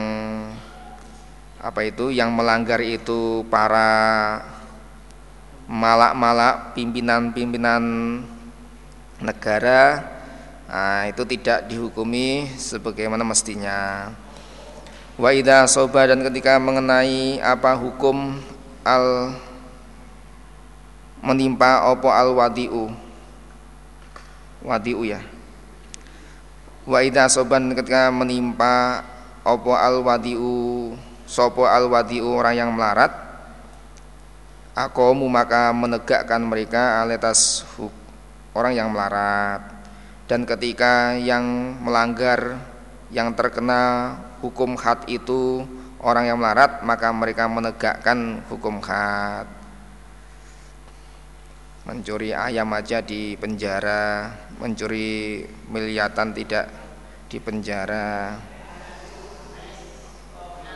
apa 1.59 1.81
itu 1.83 2.15
yang 2.15 2.31
melanggar 2.31 2.79
itu 2.79 3.43
para 3.51 4.39
malak-malak 5.67 6.79
pimpinan-pimpinan 6.79 7.83
negara 9.19 10.14
nah, 10.69 11.09
itu 11.09 11.23
tidak 11.27 11.67
dihukumi 11.67 12.49
sebagaimana 12.57 13.27
mestinya. 13.27 14.11
Wa 15.15 15.31
idza 15.31 15.67
soba 15.71 16.11
dan 16.11 16.27
ketika 16.27 16.59
mengenai 16.59 17.39
apa 17.39 17.79
hukum 17.79 18.39
al 18.83 19.35
menimpa 21.23 21.89
opo 21.91 22.11
al 22.11 22.35
wadiu. 22.35 22.91
Wadiu 24.65 25.07
ya. 25.07 25.21
Wa 26.85 27.01
idza 27.01 27.31
soban 27.31 27.73
ketika 27.73 28.11
menimpa 28.11 29.07
opo 29.47 29.73
al 29.73 30.03
wadiu 30.03 30.95
sopo 31.25 31.65
al 31.65 31.89
wadiu 31.89 32.29
orang 32.29 32.55
yang 32.57 32.71
melarat 32.73 33.25
Akomu 34.75 35.31
maka 35.31 35.71
menegakkan 35.71 36.43
mereka 36.43 36.99
aletas 36.99 37.63
orang 38.51 38.75
yang 38.75 38.91
melarat 38.91 39.74
dan 40.25 40.49
ketika 40.49 41.17
yang 41.21 41.77
melanggar 41.85 42.57
yang 43.13 43.37
terkena 43.37 44.17
hukum 44.41 44.75
had 44.81 45.05
itu 45.05 45.65
orang 46.01 46.33
yang 46.33 46.41
melarat 46.41 46.81
maka 46.81 47.13
mereka 47.13 47.45
menegakkan 47.49 48.41
hukum 48.49 48.81
had. 48.81 49.49
Mencuri 51.85 52.33
ayam 52.33 52.73
aja 52.73 53.05
di 53.05 53.37
penjara 53.37 54.33
mencuri 54.57 55.45
miliatan 55.69 56.33
tidak 56.33 56.73
di 57.29 57.37
penjara. 57.37 58.41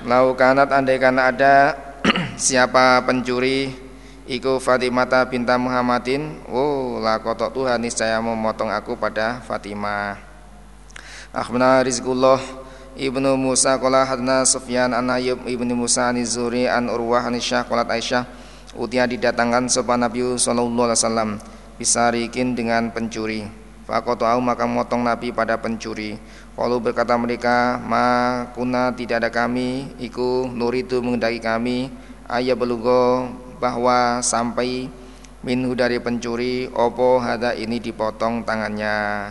Laukanat 0.05 0.69
andaikan 0.69 1.17
ada 1.17 1.73
siapa 2.37 3.01
pencuri 3.09 3.88
Iku 4.29 4.61
Fatimata 4.61 5.25
binta 5.25 5.57
Muhammadin. 5.57 6.45
Oh 6.53 7.01
lakotok 7.01 7.49
Tuhan 7.49 7.81
saya 7.89 8.21
memotong 8.21 8.69
aku 8.69 8.93
pada 8.93 9.41
Fatimah. 9.41 10.21
Akhbana 11.33 11.81
Rizkullah 11.81 12.37
Ibnu 12.93 13.41
Musa 13.41 13.81
Kola 13.81 14.05
hadna 14.05 14.45
Sufyan 14.45 14.93
an 14.93 15.09
Ayub 15.09 15.49
Ibnu 15.49 15.73
Musa 15.73 16.13
an 16.13 16.21
Zuri 16.29 16.69
an 16.69 16.93
Urwah 16.93 17.25
an 17.25 17.41
Isyah 17.41 17.65
Kolat 17.65 17.89
Aisyah 17.89 18.29
Utia 18.77 19.09
didatangkan 19.09 19.73
sopan 19.73 20.05
Nabi 20.05 20.21
Sallallahu 20.37 20.93
Alaihi 20.93 21.01
Wasallam 21.01 21.31
Bisarikin 21.81 22.53
dengan 22.53 22.93
pencuri. 22.93 23.49
Fakoto'au 23.89 24.45
maka 24.45 24.69
motong 24.69 25.09
Nabi 25.09 25.33
pada 25.33 25.57
pencuri. 25.57 26.21
Kalau 26.53 26.77
berkata 26.85 27.17
mereka 27.17 27.81
Ma 27.81 28.45
kuna 28.53 28.93
tidak 28.93 29.25
ada 29.25 29.31
kami 29.33 29.97
Iku 29.97 30.53
nuritu 30.53 31.01
mengendaki 31.01 31.41
kami. 31.41 31.89
Ayah 32.29 32.53
belugo 32.53 33.25
bahwa 33.59 34.23
sampai 34.23 34.91
minhu 35.43 35.75
dari 35.75 36.03
pencuri 36.03 36.67
opo 36.71 37.23
hada 37.23 37.55
ini 37.55 37.79
dipotong 37.79 38.43
tangannya 38.43 39.31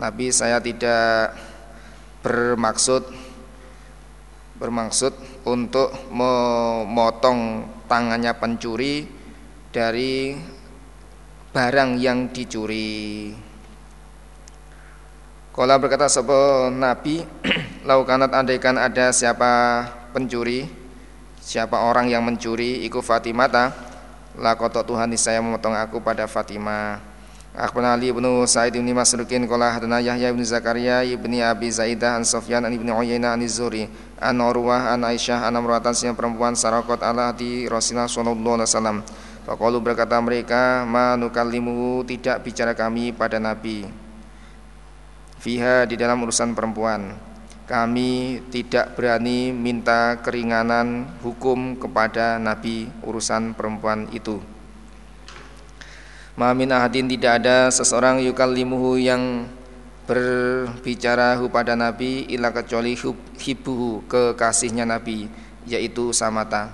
Nabi 0.00 0.32
saya 0.32 0.56
tidak 0.60 1.36
bermaksud 2.24 3.04
bermaksud 4.56 5.12
untuk 5.44 5.92
memotong 6.08 7.68
tangannya 7.84 8.32
pencuri 8.38 9.04
dari 9.74 10.32
barang 11.50 11.90
yang 11.98 12.30
dicuri. 12.30 13.30
Kala 15.54 15.78
berkata 15.78 16.10
sebuah 16.10 16.70
Nabi, 16.70 17.22
laukanat 17.88 18.34
andaikan 18.34 18.74
ada 18.74 19.14
siapa 19.14 19.86
pencuri 20.10 20.66
Siapa 21.44 21.76
orang 21.84 22.08
yang 22.08 22.24
mencuri 22.24 22.88
iku 22.88 23.04
Fatimata 23.04 23.76
Lakoto 24.40 24.80
Tuhan 24.80 25.12
saya 25.20 25.44
memotong 25.44 25.76
aku 25.76 26.00
pada 26.00 26.24
Fatimah 26.24 27.04
Akhbarana 27.54 27.94
Ali 27.94 28.10
bin 28.10 28.24
Sa'id 28.48 28.74
bin 28.74 28.88
Masrukin 28.96 29.44
qala 29.46 29.76
hadana 29.76 30.00
Yahya 30.00 30.32
bin 30.32 30.42
Zakaria 30.42 31.04
ibni 31.04 31.38
Abi 31.44 31.68
Zaidah 31.68 32.18
an 32.18 32.24
Sufyan 32.26 32.64
an 32.66 32.72
ibni 32.72 32.90
Uyainah 32.90 33.36
an 33.36 33.44
Zuri 33.46 33.86
an 34.18 34.40
Urwah 34.40 34.90
an 34.90 35.06
Aisyah 35.06 35.46
an 35.46 35.54
amratan 35.60 35.94
siang 35.94 36.18
perempuan 36.18 36.58
sarakot 36.58 36.98
ala 36.98 37.30
di 37.30 37.70
Rasulullah 37.70 38.10
sallallahu 38.10 38.54
alaihi 38.58 38.70
wasallam. 38.74 38.98
Faqalu 39.46 39.78
berkata 39.78 40.18
mereka 40.18 40.82
ma 40.82 41.14
nukallimu 41.14 42.02
tidak 42.02 42.42
bicara 42.42 42.74
kami 42.74 43.14
pada 43.14 43.38
Nabi. 43.38 43.86
Fiha 45.38 45.86
di 45.86 45.94
dalam 45.94 46.18
urusan 46.26 46.58
perempuan 46.58 47.33
kami 47.64 48.44
tidak 48.52 48.92
berani 48.92 49.48
minta 49.48 50.20
keringanan 50.20 51.08
hukum 51.24 51.80
kepada 51.80 52.36
Nabi 52.36 52.92
urusan 53.00 53.56
perempuan 53.56 54.04
itu. 54.12 54.36
Mamin 56.36 56.74
ahadin 56.76 57.08
tidak 57.08 57.40
ada 57.40 57.72
seseorang 57.72 58.20
yukallimuhu 58.20 59.00
yang 59.00 59.48
berbicara 60.04 61.40
pada 61.48 61.72
Nabi 61.72 62.28
ila 62.36 62.52
kecuali 62.52 62.92
hibuhu 63.40 64.04
kekasihnya 64.12 64.84
Nabi 64.84 65.30
yaitu 65.64 66.12
Samata. 66.12 66.68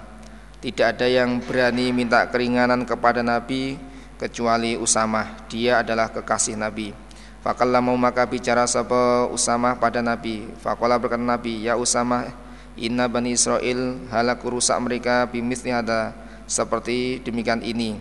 Tidak 0.58 0.96
ada 0.96 1.06
yang 1.06 1.38
berani 1.38 1.94
minta 1.94 2.26
keringanan 2.26 2.82
kepada 2.82 3.22
Nabi 3.22 3.78
kecuali 4.18 4.76
Usamah 4.76 5.46
dia 5.48 5.80
adalah 5.80 6.12
kekasih 6.12 6.58
Nabi 6.58 7.09
Fakallamu 7.40 7.96
maka 7.96 8.28
bicara 8.28 8.68
sapa 8.68 9.24
Usamah 9.32 9.80
pada 9.80 10.04
Nabi? 10.04 10.44
Fakola 10.60 11.00
berkata 11.00 11.24
Nabi 11.24 11.64
ya 11.64 11.80
Usamah 11.80 12.28
Inna 12.76 13.08
Bani 13.08 13.32
Israel 13.32 13.96
halaku 14.12 14.60
rusak 14.60 14.76
mereka 14.80 15.24
bimisli 15.28 15.72
ada 15.72 16.12
seperti 16.44 17.20
demikian 17.24 17.64
ini 17.64 17.96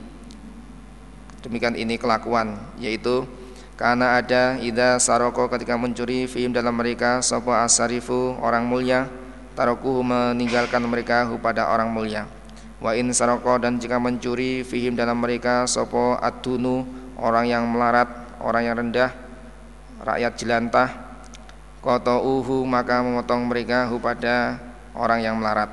demikian 1.40 1.76
ini 1.76 1.96
kelakuan 1.96 2.60
yaitu 2.80 3.24
karena 3.80 4.20
ada 4.20 4.60
ida 4.60 5.00
saroko 5.00 5.48
ketika 5.48 5.80
mencuri 5.80 6.28
film 6.28 6.52
dalam 6.52 6.76
mereka 6.76 7.24
sopo 7.24 7.56
asarifu 7.56 8.36
orang 8.44 8.68
mulia 8.68 9.08
taroku 9.56 10.00
meninggalkan 10.00 10.84
mereka 10.88 11.28
pada 11.40 11.68
orang 11.68 11.92
mulia. 11.92 12.24
Wa 12.80 12.96
in 12.96 13.12
saroko 13.12 13.60
dan 13.60 13.76
jika 13.76 14.00
mencuri 14.00 14.64
fihim 14.64 14.96
dalam 14.96 15.20
mereka 15.20 15.68
sopo 15.68 16.16
adunu 16.16 16.88
orang 17.20 17.52
yang 17.52 17.68
melarat 17.68 18.08
orang 18.40 18.72
yang 18.72 18.76
rendah 18.80 19.12
rakyat 20.04 20.34
jelantah 20.40 20.90
koto 21.80 22.20
uhu 22.20 22.68
maka 22.68 23.00
memotong 23.00 23.48
mereka 23.48 23.88
pada 24.00 24.60
orang 24.96 25.24
yang 25.24 25.36
melarat. 25.40 25.72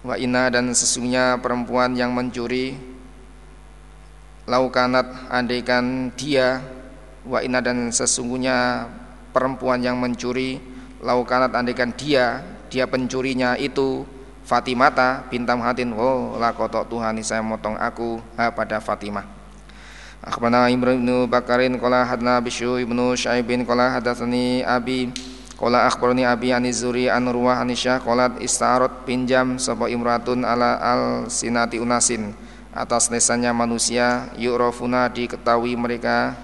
Wa 0.00 0.16
inna 0.16 0.48
dan 0.48 0.72
sesungguhnya 0.72 1.36
perempuan 1.42 1.92
yang 1.92 2.14
mencuri 2.14 2.78
laukanat 4.48 5.28
andaikan 5.28 6.08
dia 6.16 6.64
wa 7.28 7.44
inna 7.44 7.60
dan 7.60 7.92
sesungguhnya 7.92 8.88
perempuan 9.36 9.84
yang 9.84 10.00
mencuri 10.00 10.56
laukanat 11.04 11.52
andaikan 11.52 11.92
dia 11.92 12.40
dia 12.72 12.88
pencurinya 12.88 13.54
itu 13.60 14.08
Fatimata 14.48 15.28
bintam 15.28 15.60
hatin 15.60 15.92
oh 15.92 16.40
lakotok 16.40 16.88
Tuhan 16.88 17.20
saya 17.20 17.44
motong 17.44 17.76
aku 17.76 18.16
ha 18.40 18.48
pada 18.48 18.80
Fatimah 18.80 19.37
Akhbarana 20.18 20.66
Imran 20.66 20.98
bin 20.98 21.30
Bakarin 21.30 21.78
qala 21.78 22.02
hadna 22.02 22.42
Bisyu 22.42 22.82
ibnu 22.82 23.14
Syaibin 23.14 23.62
qala 23.62 23.94
hadatsani 23.94 24.66
Abi 24.66 25.14
Qala 25.58 25.90
akhbarani 25.90 26.22
Abi 26.22 26.54
Anizuri 26.54 27.10
an 27.10 27.26
Ruwah 27.26 27.58
qalat 27.66 28.38
istarot 28.38 29.02
pinjam 29.02 29.58
sapa 29.58 29.90
imratun 29.90 30.46
ala 30.46 30.78
al 30.78 31.02
sinati 31.26 31.82
unasin 31.82 32.30
atas 32.70 33.10
lesannya 33.10 33.50
manusia 33.50 34.30
yu'rafuna 34.38 35.10
diketahui 35.10 35.74
mereka 35.74 36.38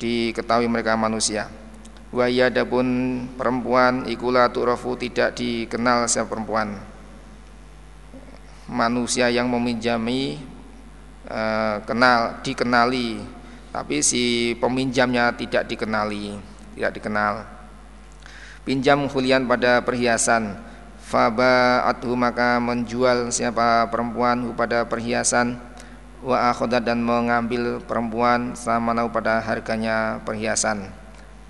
diketahui 0.00 0.72
mereka 0.72 0.96
manusia. 0.96 1.52
Wa 2.08 2.24
pun 2.64 2.88
perempuan 3.36 4.08
ikula 4.08 4.48
tu'rafu 4.48 4.96
tidak 4.96 5.36
dikenal 5.36 6.08
siapa 6.08 6.32
perempuan. 6.32 6.80
Manusia 8.72 9.28
yang 9.28 9.52
meminjami 9.52 10.40
uh, 11.28 11.84
kenal 11.84 12.40
dikenali. 12.42 13.22
Tapi 13.68 14.00
si 14.00 14.56
peminjamnya 14.56 15.30
tidak 15.36 15.68
dikenali 15.68 16.56
tidak 16.78 16.94
dikenal. 16.94 17.42
Pinjam 18.62 19.10
hulian 19.10 19.50
pada 19.50 19.82
perhiasan. 19.82 20.54
Faba 21.02 21.82
athu 21.88 22.14
maka 22.14 22.62
menjual 22.62 23.34
siapa 23.34 23.90
perempuan 23.90 24.54
pada 24.54 24.86
perhiasan. 24.86 25.58
Wa 26.22 26.54
akhodat 26.54 26.86
dan 26.86 27.02
mengambil 27.02 27.82
perempuan 27.82 28.54
sama 28.54 28.94
pada 29.10 29.42
harganya 29.42 30.22
perhiasan. 30.22 30.86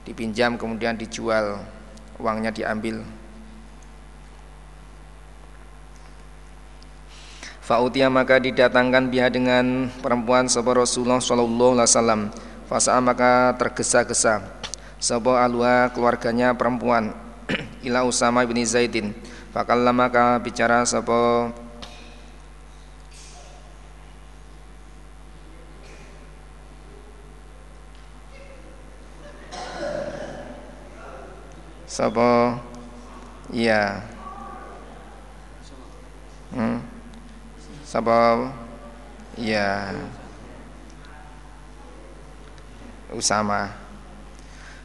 Dipinjam 0.09 0.57
kemudian 0.57 0.97
dijual. 0.97 1.61
Uangnya 2.17 2.51
diambil 2.51 3.05
Fa'utia 7.69 8.09
maka 8.09 8.41
didatangkan 8.41 9.13
biha 9.13 9.29
dengan 9.29 9.93
perempuan 10.01 10.49
sahabat 10.49 10.89
Rasulullah 10.89 11.21
Sallallahu 11.21 11.77
Alaihi 11.77 11.93
Wasallam. 11.93 12.21
Fasa 12.65 12.97
maka 12.97 13.53
tergesa-gesa. 13.61 14.41
Sebuah 14.97 15.45
alua 15.45 15.93
keluarganya 15.93 16.57
perempuan. 16.57 17.13
Ila 17.85 18.09
Usama 18.09 18.41
bin 18.49 18.65
Zaidin. 18.65 19.13
Fakallama 19.53 20.09
ka 20.09 20.41
bicara 20.41 20.81
sapa 20.89 21.53
sapa 31.85 32.57
iya. 33.53 34.01
Hmm 36.49 36.88
sapa 37.89 38.53
iya 39.41 39.97
Usama 43.09 43.89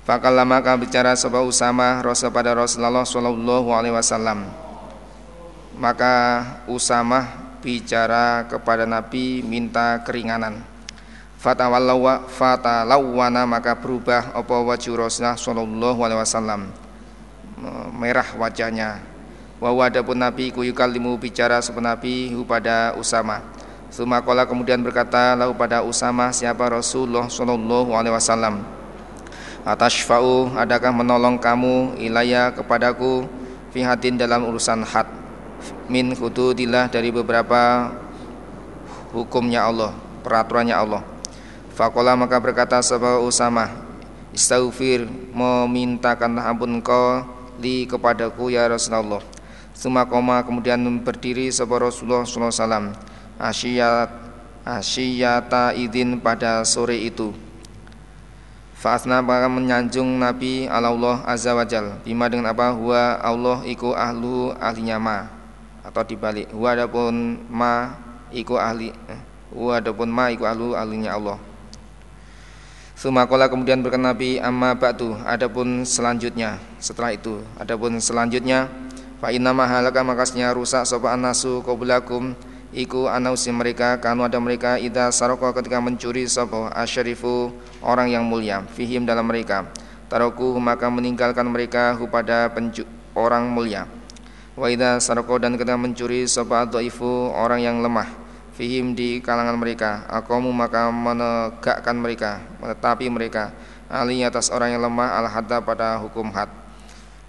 Fakallama 0.03 0.59
maka 0.59 0.75
bicara 0.75 1.15
sebab 1.15 1.47
Usama 1.47 2.03
Rasul 2.03 2.27
pada 2.27 2.51
Rasulullah 2.51 3.07
Shallallahu 3.07 3.71
Alaihi 3.71 3.95
Wasallam. 3.95 4.51
Maka 5.79 6.43
Usama 6.67 7.23
bicara 7.63 8.43
kepada 8.51 8.83
Nabi 8.83 9.39
minta 9.39 10.03
keringanan. 10.03 10.59
Fatawalawa 11.39 12.27
fatalawana 12.27 13.47
maka 13.47 13.79
berubah 13.79 14.35
apa 14.35 14.55
wajah 14.59 14.91
Rasulullah 15.07 15.39
Shallallahu 15.39 15.99
Alaihi 16.03 16.19
Wasallam 16.19 16.61
merah 17.95 18.27
wajahnya. 18.35 19.12
Wa 19.63 19.87
pun 20.03 20.19
Nabi 20.19 20.51
kuyukalimu 20.51 21.15
bicara 21.15 21.63
sepenuh 21.63 21.87
Nabi 21.87 22.35
pada 22.43 22.99
Usama. 22.99 23.39
Sumakola 23.87 24.43
kemudian 24.43 24.83
berkata 24.83 25.39
lalu 25.39 25.55
pada 25.55 25.79
Usama 25.87 26.35
siapa 26.35 26.67
Rasulullah 26.67 27.31
Shallallahu 27.31 27.95
Alaihi 27.95 28.11
Wasallam? 28.11 28.59
Atashfa'u 29.63 30.59
adakah 30.59 30.91
menolong 30.91 31.39
kamu 31.39 31.95
ilaya 31.95 32.51
kepadaku 32.51 33.23
Fihatin 33.71 34.19
dalam 34.19 34.51
urusan 34.51 34.83
had? 34.83 35.07
Min 35.87 36.11
hududillah 36.11 36.91
dari 36.91 37.15
beberapa 37.15 37.95
hukumnya 39.15 39.63
Allah 39.63 39.95
Peraturannya 40.27 40.75
Allah. 40.75 41.07
Fakola 41.71 42.19
maka 42.19 42.35
berkata 42.35 42.83
sebuah 42.83 43.23
Usama 43.23 43.71
Istaghfir 44.35 45.07
memintakan 45.31 46.35
ampun 46.35 46.83
kau 46.83 47.23
li 47.63 47.87
kepadaku 47.87 48.51
ya 48.51 48.67
Rasulullah 48.67 49.32
Sumakoma 49.73 50.45
kemudian 50.45 50.79
berdiri 51.01 51.49
sebuah 51.49 51.89
Rasulullah 51.89 52.23
SAW 52.23 52.93
Asyiyat 53.41 54.09
Asyiyata 54.63 55.75
idin 55.75 56.23
pada 56.23 56.63
sore 56.63 56.95
itu. 56.95 57.35
Fa'asna 58.79 59.23
maka 59.23 59.47
menyanjung 59.47 60.19
Nabi 60.19 60.67
Allah 60.67 61.23
Azza 61.23 61.51
wa 61.51 61.67
Jal. 61.67 61.99
Bima 62.03 62.27
dengan 62.31 62.51
apa? 62.51 62.71
Huwa 62.75 63.19
Allah 63.19 63.59
iku 63.63 63.95
ahlu 63.95 64.55
ahlinya 64.59 64.99
ma. 64.99 65.27
Atau 65.83 66.03
dibalik. 66.03 66.51
Huwa 66.51 66.75
adapun 66.75 67.43
ma 67.47 67.95
iku 68.31 68.59
ahli 68.59 68.91
eh, 68.91 69.21
Huwa 69.55 69.79
adapun 69.79 70.07
ma 70.11 70.31
iku 70.31 70.47
ahlu 70.47 70.75
ahlinya 70.75 71.15
Allah. 71.15 71.39
Sumakola 72.99 73.47
kemudian 73.47 73.83
berkata 73.83 74.03
Nabi 74.03 74.39
Amma 74.39 74.75
ba'du. 74.75 75.15
Adapun 75.27 75.83
selanjutnya 75.83 76.59
Setelah 76.79 77.15
itu. 77.15 77.39
Adapun 77.59 77.99
selanjutnya 77.99 78.67
Fa 79.23 79.31
inna 79.31 79.55
mahalaka 79.55 80.03
makasnya 80.03 80.51
rusak 80.51 80.83
Sopa 80.83 81.15
anasu 81.15 81.63
qoblakum 81.63 82.35
Iku 82.73 83.05
anausi 83.05 83.53
mereka 83.55 84.01
kanu 84.01 84.25
ada 84.25 84.41
mereka 84.41 84.81
ida 84.81 85.13
saroko 85.13 85.45
ketika 85.53 85.77
mencuri 85.77 86.25
sopo 86.25 86.65
asyarifu 86.73 87.53
orang 87.85 88.09
yang 88.09 88.25
mulia 88.25 88.65
fihim 88.73 89.05
dalam 89.05 89.29
mereka. 89.29 89.69
Taroku 90.09 90.57
maka 90.57 90.89
meninggalkan 90.89 91.45
mereka 91.53 91.93
pada 92.09 92.49
orang 93.13 93.45
mulia. 93.53 93.85
Wa 94.57 94.73
ida 94.73 94.97
saroko 94.97 95.37
dan 95.37 95.53
ketika 95.53 95.77
mencuri 95.77 96.25
sopo 96.25 96.57
ifu 96.81 97.29
orang 97.29 97.61
yang 97.61 97.77
lemah 97.85 98.09
fihim 98.57 98.97
di 98.97 99.21
kalangan 99.21 99.53
mereka. 99.53 100.09
Akomu 100.09 100.49
maka 100.49 100.89
menegakkan 100.89 101.93
mereka 101.93 102.41
menetapi 102.57 103.05
mereka. 103.13 103.53
Ali 103.85 104.25
atas 104.25 104.49
orang 104.49 104.73
yang 104.73 104.81
lemah 104.81 105.13
al 105.21 105.29
hadda 105.29 105.61
pada 105.61 106.01
hukum 106.01 106.33
had 106.33 106.62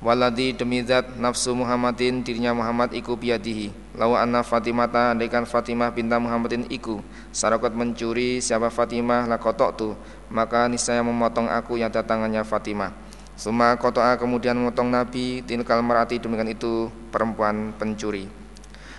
Waladi 0.05 0.53
demi 0.53 0.85
zat 0.85 1.17
nafsu 1.17 1.57
Muhammadin 1.57 2.21
dirinya 2.21 2.53
Muhammad 2.53 2.93
iku 2.93 3.17
biadihi 3.17 3.73
Lawa 3.97 4.21
anna 4.21 4.45
Fatimata 4.45 5.17
andaikan 5.17 5.49
Fatimah 5.49 5.89
binta 5.97 6.21
Muhammadin 6.21 6.69
iku 6.69 7.01
Sarakot 7.33 7.73
mencuri 7.73 8.37
siapa 8.45 8.69
Fatimah 8.69 9.25
lakotok 9.25 9.71
tu. 9.73 9.89
Maka 10.29 10.69
niscaya 10.69 11.01
memotong 11.01 11.49
aku 11.49 11.81
yang 11.81 11.89
datangannya 11.89 12.45
Fatimah. 12.45 12.93
Suma 13.33 13.81
kotoa 13.81 14.21
kemudian 14.21 14.61
memotong 14.61 14.93
Nabi 14.93 15.41
Tilkal 15.41 15.81
marati 15.81 16.21
demikian 16.21 16.53
itu 16.53 16.93
perempuan 17.09 17.73
pencuri. 17.73 18.29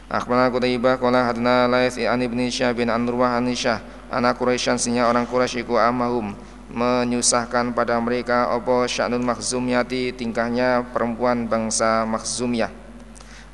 Akhbarana 0.10 0.50
Qutaibah 0.50 0.98
Qala 0.98 1.30
hadna 1.30 1.70
Lais 1.70 2.02
an 2.02 2.18
ibni 2.18 2.50
Syah 2.50 2.74
bin 2.74 2.90
Anisyah 2.90 4.10
Anak 4.10 4.42
Quraisyan 4.42 4.82
sinya 4.82 5.06
orang 5.06 5.30
Quraisy 5.30 5.66
iku 5.66 5.78
amahum 5.78 6.34
menyusahkan 6.70 7.78
pada 7.78 8.02
mereka 8.02 8.50
apa 8.50 8.90
sya'nul 8.90 9.22
makhzumiyati 9.22 10.18
tingkahnya 10.18 10.90
perempuan 10.90 11.46
bangsa 11.46 12.04
makhzumiyah. 12.10 12.74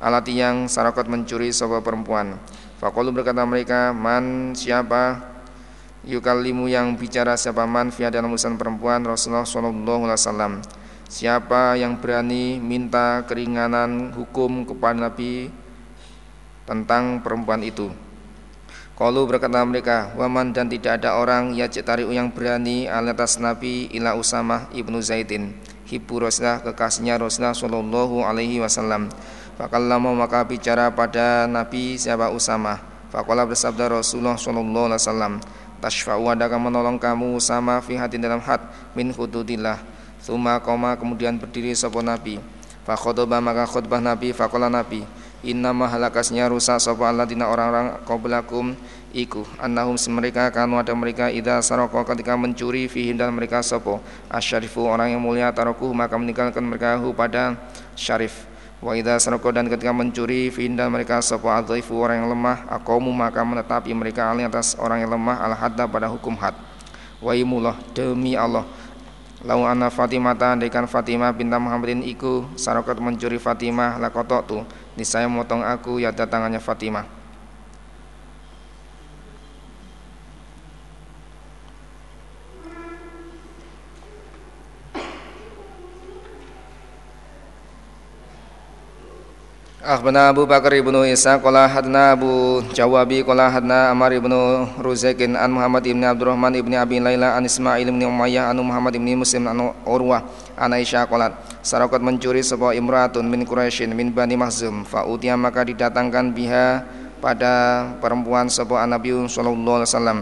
Alati 0.02 0.34
yang 0.34 0.66
sarakat 0.66 1.06
mencuri 1.06 1.54
sebuah 1.54 1.84
perempuan. 1.84 2.40
Faqalu 2.82 3.14
berkata 3.14 3.46
mereka 3.46 3.94
man 3.94 4.56
siapa? 4.56 5.30
Yukalimu 6.02 6.66
yang 6.66 6.98
bicara 6.98 7.38
siapa 7.38 7.62
man 7.62 7.94
fi 7.94 8.10
dalam 8.10 8.34
urusan 8.34 8.58
perempuan 8.58 9.06
Rasulullah 9.06 9.46
wasallam. 9.46 10.58
Siapa 11.06 11.78
yang 11.78 12.02
berani 12.02 12.58
minta 12.58 13.22
keringanan 13.28 14.10
hukum 14.10 14.66
kepada 14.66 15.06
Nabi 15.06 15.46
tentang 16.66 17.22
perempuan 17.22 17.62
itu 17.62 17.92
Qalu 18.92 19.24
berkata 19.24 19.64
mereka, 19.64 20.12
waman 20.20 20.52
dan 20.52 20.68
tidak 20.68 21.00
ada 21.00 21.16
orang 21.16 21.56
yajtari'u 21.56 22.12
yang 22.12 22.28
berani 22.28 22.84
atas 22.84 23.40
Nabi 23.40 23.88
ila 23.96 24.12
Usamah 24.20 24.68
ibnu 24.76 25.00
Zaidin. 25.00 25.56
Hibu 25.88 26.20
Rasulullah 26.20 26.60
kekasihnya 26.60 27.16
Rasulullah 27.16 27.56
sallallahu 27.56 28.20
alaihi 28.20 28.60
wasallam. 28.60 29.08
Fakallama 29.56 30.12
maka 30.12 30.44
bicara 30.44 30.92
pada 30.92 31.48
Nabi 31.48 31.96
siapa 31.96 32.28
Usamah. 32.28 32.84
Fakallah 33.08 33.48
bersabda 33.48 33.96
Rasulullah 33.96 34.36
sallallahu 34.36 34.92
alaihi 34.92 35.00
wasallam, 35.00 35.32
Tashfa'u 35.80 36.28
adakah 36.28 36.60
menolong 36.60 37.00
kamu 37.00 37.40
Usamah 37.40 37.80
fi 37.80 37.96
hatin 37.96 38.20
dalam 38.20 38.44
hat 38.44 38.60
min 38.92 39.08
hududillah. 39.08 39.80
Suma 40.20 40.60
koma 40.60 41.00
kemudian 41.00 41.40
berdiri 41.40 41.72
sapa 41.72 42.04
Nabi. 42.04 42.38
Fakhotbah 42.84 43.40
maka 43.40 43.64
khutbah 43.64 44.04
Nabi 44.04 44.36
faqala 44.36 44.68
Nabi 44.68 45.00
Inna 45.42 45.74
mahalakasnya 45.74 46.46
rusak 46.46 46.78
sapa 46.78 47.10
alladzina 47.10 47.50
orang-orang 47.50 47.98
qablakum 48.06 48.78
iku. 49.10 49.42
Annahum 49.58 49.98
mereka 50.14 50.46
kanu 50.54 50.78
ada 50.78 50.94
mereka 50.94 51.34
idza 51.34 51.58
saraka 51.66 52.14
ketika 52.14 52.38
mencuri 52.38 52.86
fihim 52.86 53.18
dan 53.18 53.34
mereka 53.34 53.58
sapa? 53.58 53.98
Asyarifu 54.30 54.86
orang 54.86 55.10
yang 55.10 55.18
mulia 55.18 55.50
tarokuh 55.50 55.90
maka 55.90 56.14
meninggalkan 56.14 56.62
mereka 56.62 56.94
hu 57.02 57.10
pada 57.10 57.58
syarif. 57.98 58.46
Wa 58.78 58.94
idza 58.94 59.18
saraka 59.18 59.50
dan 59.50 59.66
ketika 59.66 59.90
mencuri 59.90 60.46
fihim 60.54 60.78
dan 60.78 60.94
mereka 60.94 61.18
sapa? 61.18 61.58
Adzaifu 61.58 61.90
orang 61.98 62.22
yang 62.22 62.38
lemah 62.38 62.62
aqamu 62.78 63.10
maka 63.10 63.42
menetapi 63.42 63.90
mereka 63.98 64.30
alih 64.30 64.46
atas 64.46 64.78
orang 64.78 65.02
yang 65.02 65.10
lemah 65.10 65.42
al 65.42 65.58
hadda 65.58 65.90
pada 65.90 66.06
hukum 66.06 66.38
had. 66.38 66.54
Wa 67.18 67.34
imullah 67.34 67.74
demi 67.98 68.38
Allah. 68.38 68.62
Lau 69.42 69.66
anna 69.66 69.90
Fatimah 69.90 70.38
andaikan 70.38 70.86
Fatimah 70.86 71.34
binta 71.34 71.58
Muhammadin 71.58 72.06
iku 72.06 72.46
sarokat 72.54 72.94
mencuri 73.02 73.42
Fatimah 73.42 73.98
lakotok 73.98 74.42
tu 74.46 74.62
niscaya 74.98 75.24
memotong 75.30 75.64
aku 75.64 76.02
ya 76.02 76.12
tangannya 76.12 76.60
Fatimah 76.60 77.21
Ibnu 89.82 91.02
Isa 91.10 91.42
Qala 91.42 91.66
hadna 91.66 92.14
Abu 92.14 92.62
Jawabi 92.70 93.26
Qala 93.26 93.50
hadna 93.50 93.90
Amar 93.90 94.14
ibnu 94.14 94.62
Ruzekin 94.78 95.34
An 95.34 95.50
Muhammad 95.50 95.82
ibni 95.82 96.06
Abdurrahman 96.06 96.54
ibni 96.54 96.78
Abi 96.78 97.02
Layla 97.02 97.34
An 97.34 97.42
Ismail 97.42 97.90
ibni 97.90 98.06
Umayyah 98.06 98.54
An 98.54 98.62
Muhammad 98.62 98.94
ibni 98.94 99.18
Muslim 99.18 99.50
An 99.50 99.74
Urwah 99.82 100.22
An 100.54 100.70
Aisyah 100.70 101.10
Qalat 101.10 101.34
Sarakat 101.66 101.98
mencuri 101.98 102.46
sebuah 102.46 102.78
imratun 102.78 103.26
min 103.26 103.42
Quraisyin 103.42 103.90
min 103.90 104.14
Bani 104.14 104.38
Mahzum 104.38 104.86
Fa'utia 104.86 105.34
maka 105.34 105.66
didatangkan 105.66 106.30
biha 106.30 106.86
pada 107.18 107.82
perempuan 107.98 108.46
sebuah 108.46 108.86
Nabi 108.86 109.14
Sallallahu 109.26 109.82
Alaihi 109.82 109.90
Wasallam. 109.90 110.18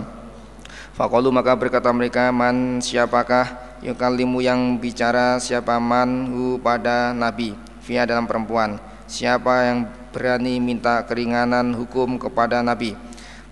Faqalu 0.96 1.29
maka 1.33 1.53
berkata 1.57 1.92
mereka 1.92 2.33
Man 2.33 2.81
siapakah 2.81 3.77
yukalimu 3.85 4.40
yang 4.40 4.81
bicara 4.81 5.37
siapa 5.37 5.77
man 5.77 6.33
hu 6.33 6.57
pada 6.61 7.12
Nabi? 7.12 7.53
Via 7.85 8.05
dalam 8.05 8.29
perempuan 8.29 8.89
siapa 9.11 9.66
yang 9.66 9.90
berani 10.14 10.62
minta 10.62 11.03
keringanan 11.03 11.75
hukum 11.75 12.14
kepada 12.14 12.62
Nabi? 12.62 12.94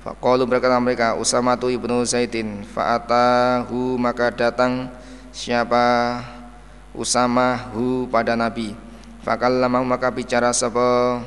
Faqalu 0.07 0.47
berkata 0.47 0.79
mereka 0.79 1.19
Usama 1.19 1.59
tu 1.59 1.67
ibnu 1.67 2.07
Zaidin 2.07 2.63
Fa'atahu 2.63 3.99
maka 3.99 4.31
datang 4.31 4.87
siapa? 5.35 6.23
Usama 6.95 7.75
hu 7.75 8.07
pada 8.07 8.39
Nabi. 8.39 8.79
Fakallama 9.27 9.83
maka 9.83 10.09
bicara 10.15 10.55
sapa 10.55 11.21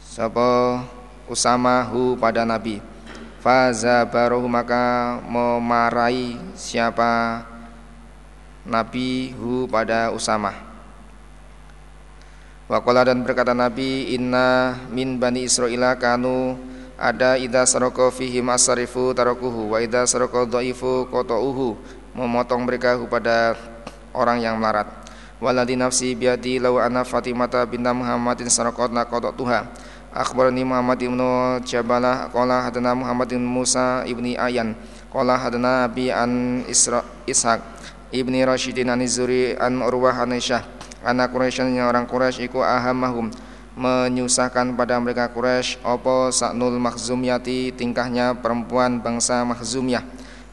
sapa 0.00 0.80
Usama 1.28 1.84
hu 1.92 2.16
pada 2.16 2.48
Nabi. 2.48 2.80
Fazabaruhu 3.44 4.48
maka 4.48 5.20
memarahi 5.28 6.40
siapa? 6.56 7.44
Nabi 8.66 9.30
hu 9.38 9.70
pada 9.70 10.10
Usama 10.10 10.65
Wakola 12.66 13.06
dan 13.06 13.22
berkata 13.22 13.54
Nabi 13.54 14.10
Inna 14.18 14.74
min 14.90 15.22
bani 15.22 15.46
Israel 15.46 15.94
kanu 16.02 16.58
ada 16.98 17.38
ida 17.38 17.62
saroko 17.62 18.10
fihim 18.10 18.50
asarifu 18.50 19.14
tarokuhu 19.14 19.70
wa 19.70 19.78
ida 19.78 20.02
saroko 20.02 20.42
doifu 20.50 21.06
kotouhu 21.06 21.78
memotong 22.10 22.66
mereka 22.66 22.98
kepada 22.98 23.54
orang 24.10 24.42
yang 24.42 24.58
melarat. 24.58 24.90
Waladi 25.38 25.78
nafsi 25.78 26.18
biadi 26.18 26.58
lau 26.58 26.82
ana 26.82 27.06
fatimata 27.06 27.62
binta 27.70 27.94
muhammadin 27.94 28.50
sarokot 28.50 28.90
nakotok 28.90 29.38
tuha 29.38 29.70
akhbarani 30.10 30.66
muhammad 30.66 30.98
ibnu 30.98 31.62
jabalah 31.62 32.34
kola 32.34 32.66
hadana 32.66 32.98
muhammad 32.98 33.30
ibnu 33.30 33.46
musa 33.46 34.02
ibni 34.10 34.34
ayan 34.34 34.74
kola 35.14 35.38
hadana 35.38 35.86
abi 35.86 36.10
an 36.10 36.66
isra 36.66 37.06
ishaq 37.30 37.62
ibni 38.10 38.42
rashidin 38.42 38.90
an 38.90 39.06
izuri 39.06 39.54
an 39.54 39.86
urwah 39.86 40.18
an 40.26 40.34
isyah 40.34 40.75
anak 41.04 41.34
Quraisy 41.34 41.76
orang 41.82 42.08
Quraisy 42.08 42.48
iku 42.48 42.64
ahamahum 42.64 43.28
menyusahkan 43.76 44.72
pada 44.72 44.96
mereka 44.96 45.28
Quraisy. 45.28 45.84
Opo 45.84 46.32
saknul 46.32 46.80
makhzumiyati 46.80 47.76
tingkahnya 47.76 48.38
perempuan 48.40 49.04
bangsa 49.04 49.44
makhzumiyah. 49.44 50.04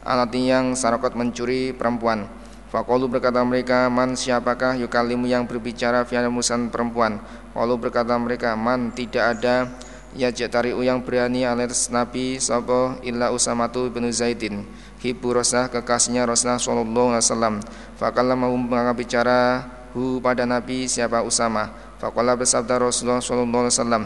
Alati 0.04 0.52
yang 0.52 0.76
sarakot 0.76 1.16
mencuri 1.16 1.72
perempuan. 1.72 2.28
Fakolu 2.68 3.06
berkata 3.06 3.40
mereka 3.46 3.86
man 3.88 4.18
siapakah 4.18 4.76
yukalimu 4.76 5.30
yang 5.30 5.46
berbicara 5.46 6.04
via 6.04 6.26
musan 6.26 6.68
perempuan? 6.68 7.22
Walu 7.54 7.88
berkata 7.88 8.18
mereka 8.18 8.58
man 8.58 8.90
tidak 8.90 9.38
ada 9.38 9.70
Ya 10.14 10.30
jatari'u 10.30 10.78
yang 10.86 11.02
berani 11.02 11.42
atas 11.42 11.90
Nabi 11.90 12.38
Sopo 12.38 12.94
illa 13.02 13.34
Usamatu 13.34 13.90
bin 13.90 14.06
Zaidin. 14.14 14.62
Hibu 15.02 15.34
Rasulullah 15.34 15.66
kekasihnya 15.66 16.22
Rasulullah 16.22 16.62
Sallallahu 16.62 17.10
Alaihi 17.18 17.26
Wasallam. 17.26 17.54
Fakallah 17.98 18.38
mau 18.38 18.54
bicara 18.94 19.66
hu 19.94 20.18
pada 20.18 20.42
Nabi 20.44 20.90
siapa 20.90 21.22
Usama. 21.22 21.70
Faqala 22.02 22.34
bersabda 22.34 22.82
Rasulullah 22.82 23.22
sallallahu 23.22 23.70
alaihi 23.70 23.78
wasallam 23.78 24.04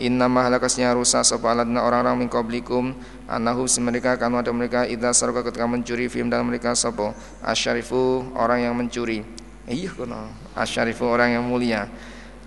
Inna 0.00 0.32
mahalakasnya 0.32 0.96
rusak 0.96 1.20
sapa 1.28 1.52
aladna 1.52 1.84
orang-orang 1.84 2.24
min 2.24 2.28
qablikum 2.32 2.96
annahu 3.28 3.68
mereka 3.84 4.16
kan 4.16 4.32
ada 4.32 4.48
mereka 4.48 4.88
idza 4.88 5.12
sarqa 5.12 5.44
ketika 5.44 5.68
mencuri 5.68 6.08
film 6.08 6.32
dalam 6.32 6.48
mereka 6.48 6.72
sapa 6.72 7.12
asyarifu 7.44 8.32
orang 8.32 8.64
yang 8.64 8.72
mencuri. 8.72 9.20
Iya 9.68 9.92
kono. 9.92 10.32
Asyarifu 10.56 11.04
orang 11.04 11.36
yang 11.36 11.44
mulia. 11.44 11.84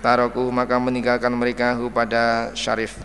Taroku 0.02 0.50
maka 0.50 0.82
meninggalkan 0.82 1.30
mereka 1.30 1.78
hu 1.78 1.94
pada 1.94 2.50
syarif 2.58 2.98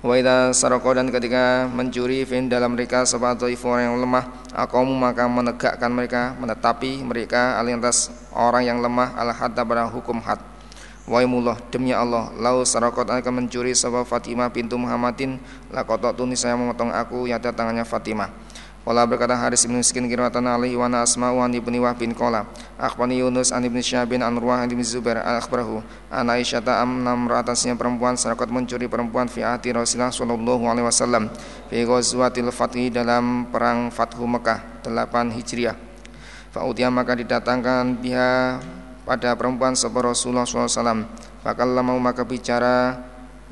Wa 0.00 0.16
idza 0.16 0.56
dan 0.96 1.12
ketika 1.12 1.68
mencuri 1.68 2.24
fin 2.24 2.48
dalam 2.48 2.72
mereka 2.72 3.04
sepatu 3.04 3.44
orang 3.44 3.84
yang 3.84 3.96
lemah 4.00 4.32
Aqamu 4.56 4.96
maka 4.96 5.28
menegakkan 5.28 5.92
mereka 5.92 6.32
menetapi 6.40 7.04
mereka 7.04 7.60
alintas 7.60 8.08
orang 8.32 8.64
yang 8.64 8.78
lemah 8.80 9.12
al 9.12 9.28
hadda 9.28 9.60
pada 9.60 9.84
hukum 9.92 10.16
had. 10.24 10.40
Waimullah 11.04 11.60
demi 11.68 11.92
Allah 11.92 12.32
lau 12.40 12.64
sarakot 12.64 13.12
akan 13.12 13.44
mencuri 13.44 13.76
sebab 13.76 14.08
Fatimah 14.08 14.48
pintu 14.48 14.80
Muhammadin 14.80 15.36
lakotok 15.68 16.16
tunis 16.16 16.40
saya 16.40 16.56
memotong 16.56 16.88
aku 16.88 17.28
yang 17.28 17.36
tangannya 17.36 17.84
Fatimah 17.84 18.32
Qala 18.80 19.04
berkata 19.04 19.36
Haris 19.36 19.68
bin 19.68 19.76
Miskin 19.76 20.08
kiratan 20.08 20.48
alaihi 20.48 20.72
wa 20.72 20.88
asma 21.04 21.28
wa 21.36 21.44
ibni 21.44 21.76
Wahbin 21.76 22.16
qala 22.16 22.48
akhbani 22.80 23.20
Yunus 23.20 23.52
an 23.52 23.60
ibni 23.60 23.84
Syabin 23.84 24.24
an 24.24 24.40
Ruwah 24.40 24.64
an 24.64 24.72
ibni 24.72 24.80
Zubair 24.80 25.20
akhbarahu 25.20 25.84
an 26.08 26.26
Aisyah 26.32 26.64
ta'am 26.64 27.04
atasnya 27.28 27.76
perempuan 27.76 28.16
serakat 28.16 28.48
mencuri 28.48 28.88
perempuan 28.88 29.28
fi 29.28 29.44
ahdi 29.44 29.76
Rasulullah 29.76 30.08
sallallahu 30.08 30.64
alaihi 30.64 30.86
wasallam 30.88 31.28
fi 31.68 31.84
ghazwatil 31.84 32.48
fathi 32.48 32.88
dalam 32.88 33.52
perang 33.52 33.92
Fathu 33.92 34.24
Mekah 34.24 34.80
8 34.80 35.28
Hijriah. 35.36 35.76
Fa 36.48 36.64
maka 36.88 37.12
didatangkan 37.14 38.00
biha 38.00 38.58
pada 39.04 39.36
perempuan 39.36 39.76
sebuah 39.76 40.16
Rasulullah 40.16 40.48
wasallam. 40.48 41.04
Fakallama 41.44 42.00
maka 42.00 42.24
bicara 42.24 42.96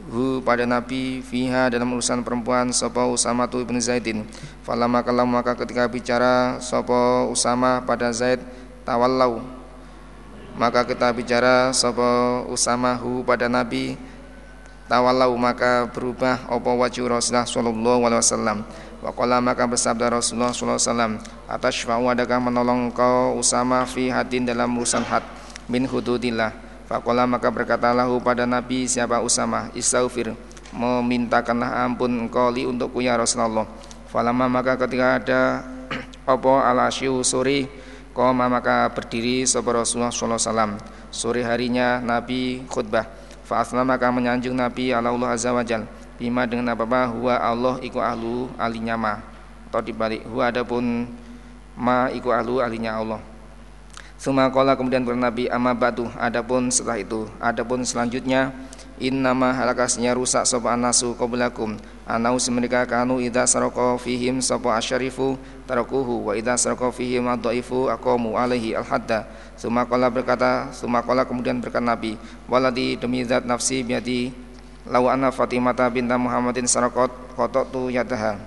hu 0.07 0.39
pada 0.47 0.63
Nabi 0.63 1.21
fiha 1.27 1.67
dalam 1.67 1.91
urusan 1.99 2.23
perempuan 2.23 2.71
sapa 2.71 3.03
Usama 3.11 3.51
tu 3.51 3.59
ibnu 3.59 3.77
Zaidin. 3.83 4.23
Falama 4.63 5.03
kalam 5.03 5.27
maka 5.27 5.59
ketika 5.59 5.91
bicara 5.91 6.63
sapa 6.63 7.27
Usama 7.27 7.83
pada 7.83 8.15
Zaid 8.15 8.39
tawallau. 8.87 9.43
Maka 10.55 10.87
kita 10.87 11.11
bicara 11.11 11.75
sapa 11.75 12.43
Usama 12.47 12.95
hu 12.95 13.27
pada 13.27 13.51
Nabi 13.51 13.99
tawallau. 14.87 15.35
Maka 15.35 15.91
berubah 15.91 16.47
apa 16.47 16.71
wajhu 16.73 17.11
Rasulullah 17.11 17.47
sallallahu 17.47 18.07
alaihi 18.07 18.23
wasallam. 18.23 18.59
Waqala 18.99 19.39
maka 19.39 19.63
bersabda 19.63 20.11
Rasulullah 20.11 20.51
SAW 20.51 21.23
Atas 21.47 21.87
adakah 21.87 22.39
menolong 22.43 22.91
kau 22.91 23.39
Usama 23.39 23.87
fi 23.87 24.11
hadin 24.11 24.43
dalam 24.43 24.75
urusan 24.75 25.07
had 25.07 25.23
Min 25.71 25.87
hududillah 25.87 26.68
Faqala 26.89 27.29
maka 27.29 27.53
berkatalah 27.53 28.09
pada 28.25 28.49
Nabi 28.49 28.89
siapa 28.89 29.21
Usama 29.21 29.69
Istaghfir. 29.77 30.33
Memintakanlah 30.73 31.85
ampun 31.85 32.09
engkau 32.25 32.49
li 32.49 32.65
untukku 32.65 33.05
ya 33.05 33.13
Rasulullah. 33.21 33.69
Falama 34.09 34.49
maka 34.49 34.81
ketika 34.81 35.21
ada 35.21 35.43
Opo 36.25 36.61
ala 36.61 36.89
syiu 36.89 37.21
suri 37.25 37.69
Koma 38.17 38.49
maka 38.49 38.89
berdiri 38.93 39.45
Sopo 39.45 39.73
Rasulullah 39.73 40.13
SAW 40.13 40.81
Sore 41.13 41.45
harinya 41.45 42.01
Nabi 42.01 42.65
khutbah. 42.73 43.05
Fa'asna 43.45 43.85
maka 43.85 44.09
menyanjung 44.09 44.57
Nabi 44.57 44.93
ala 44.93 45.13
Allah 45.13 45.37
Azza 45.37 45.53
wa 45.53 45.61
Jalla 45.61 45.89
bima 46.19 46.49
dengan 46.51 46.75
apa-apa 46.75 47.15
huwa 47.15 47.37
Allah 47.39 47.75
iku 47.85 48.01
ahlu 48.01 48.49
alinya 48.57 48.97
ma. 48.97 49.15
Atau 49.69 49.85
dibalik 49.85 50.25
huwa 50.25 50.49
adapun 50.49 51.05
ma 51.77 52.09
iku 52.11 52.33
ahlu 52.33 52.65
alinya 52.65 52.97
Allah 52.97 53.21
Suma 54.19 54.51
kola 54.51 54.75
kemudian 54.75 55.07
bernabi 55.07 55.47
amma 55.47 55.79
batu 55.79 56.11
adapun 56.19 56.75
setelah 56.75 56.99
itu 56.99 57.31
adapun 57.39 57.87
selanjutnya 57.87 58.51
innama 58.99 59.55
halakasnya 59.55 60.11
rusak 60.11 60.43
sapa 60.43 60.75
anasu 60.75 61.15
qablakum. 61.15 61.79
Anau 62.03 62.35
semereka 62.43 62.83
kanu 62.83 63.23
idza 63.23 63.47
saraka 63.47 63.95
fihim 64.03 64.43
sapa 64.43 64.75
asyarifu 64.75 65.39
tarakuhu 65.71 66.29
wa 66.29 66.33
idza 66.35 66.59
saraka 66.59 66.91
fihim 66.91 67.31
adhaifu 67.31 67.87
aqamu 67.87 68.35
alaihi 68.35 68.75
alhadda. 68.75 69.31
Suma 69.55 69.87
kola 69.87 70.11
berkata 70.11 70.75
suma 70.75 70.99
kola 71.07 71.23
kemudian 71.23 71.63
berkata 71.63 71.79
nabi 71.79 72.19
waladi 72.51 72.99
demi 72.99 73.23
zat 73.23 73.47
nafsi 73.47 73.87
biadi 73.87 74.35
Lau 74.89 75.05
anna 75.05 75.29
Fatimata 75.29 75.85
binta 75.93 76.17
Muhammadin 76.17 76.65
sarakot 76.65 77.13
kotok 77.37 77.69
tu 77.69 77.93
yadaha 77.93 78.41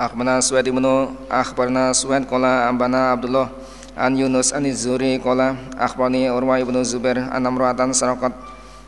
Akhbarna 0.00 0.40
Suwaid 0.40 0.64
ibnu 0.64 1.12
Akhbarna 1.28 1.92
Suwaid 1.92 2.24
Kola 2.24 2.64
Ambana 2.72 3.12
Abdullah 3.12 3.52
An 3.92 4.16
Yunus 4.16 4.48
An 4.56 4.64
Zuri 4.72 5.20
Kola 5.20 5.52
Akhbarni 5.76 6.24
Urwa 6.32 6.56
ibnu 6.56 6.80
Zubair 6.80 7.28
An 7.28 7.44
Amruatan 7.44 7.92
sarakot 7.92 8.32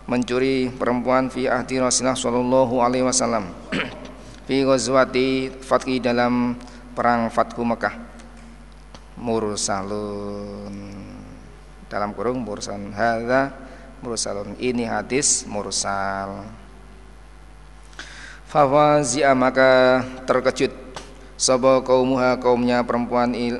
Mencuri 0.08 0.72
perempuan 0.72 1.28
fi 1.28 1.52
ahdi 1.52 1.84
Rasulullah 1.84 2.16
Sallallahu 2.16 2.80
Alaihi 2.80 3.04
Wasallam 3.04 3.52
Fi 4.48 4.64
ghazwati 4.64 5.52
Fatki 5.60 6.00
dalam 6.00 6.56
perang 6.96 7.28
Fatku 7.28 7.60
Mekah 7.60 7.92
Mursalun 9.20 10.72
dalam 11.92 12.16
kurung 12.16 12.40
mursan 12.40 12.88
hadza 12.96 13.52
mursalun 14.00 14.56
ini 14.56 14.88
hadis 14.88 15.44
mursal 15.44 16.48
Fawazia 18.48 19.36
maka 19.36 20.00
terkejut 20.24 20.91
Sobo 21.42 21.82
kaumuha 21.82 22.38
kaumnya 22.38 22.86
perempuan 22.86 23.34
il 23.34 23.58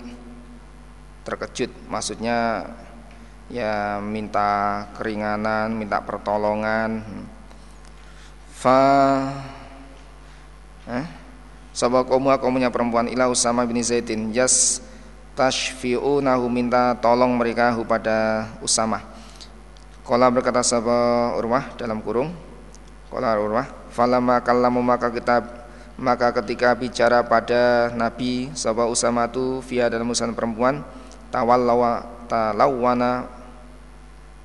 terkejut. 1.26 1.74
Maksudnya 1.90 2.70
ya 3.50 3.98
minta 3.98 4.86
keringanan 4.94 5.74
minta 5.74 5.98
pertolongan. 5.98 7.02
Fa 8.54 8.78
eh? 10.86 11.06
Sobo 11.74 12.06
kaumuha 12.06 12.38
kaumnya 12.38 12.70
perempuan 12.70 13.10
ila 13.10 13.26
Usama 13.26 13.66
bin 13.66 13.82
Zaidin. 13.82 14.30
Jas 14.30 14.78
tashfi'unahu 15.34 16.46
minta 16.46 16.94
tolong 17.02 17.34
mereka 17.34 17.74
pada 17.82 18.46
Usama. 18.62 19.02
Kala 20.06 20.30
berkata 20.30 20.62
sahabat 20.62 21.34
Urwah 21.34 21.74
dalam 21.74 21.98
kurung. 21.98 22.30
Kala 23.10 23.34
Urwah 23.42 23.82
Falama 23.92 24.40
kallamu 24.40 24.80
maka 24.80 25.12
kita 25.12 25.61
maka 26.02 26.34
ketika 26.42 26.74
bicara 26.74 27.22
pada 27.22 27.94
Nabi 27.94 28.50
sahabat 28.58 28.90
Usama 28.90 29.30
itu 29.30 29.62
via 29.70 29.86
dalam 29.86 30.10
urusan 30.10 30.34
perempuan 30.34 30.82
tawallawa 31.30 32.26
talawwana 32.26 33.30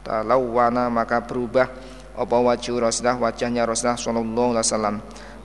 talawwana 0.05 0.93
maka 0.93 1.17
berubah 1.25 1.65
apa 2.13 2.37
wajhu 2.37 2.77
Rasulullah 2.77 3.17
wajahnya 3.17 3.65
Rasulullah 3.65 3.97
sallallahu 3.97 4.51
alaihi 4.53 4.65
wasallam. 4.69 4.95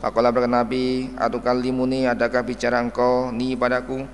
Faqala 0.01 0.35
berkata 0.35 0.65
Nabi, 0.65 1.15
"Atukallimuni 1.15 2.09
adakah 2.09 2.43
bicara 2.43 2.81
engkau 2.81 3.29
ni 3.33 3.55
padaku?" 3.55 4.05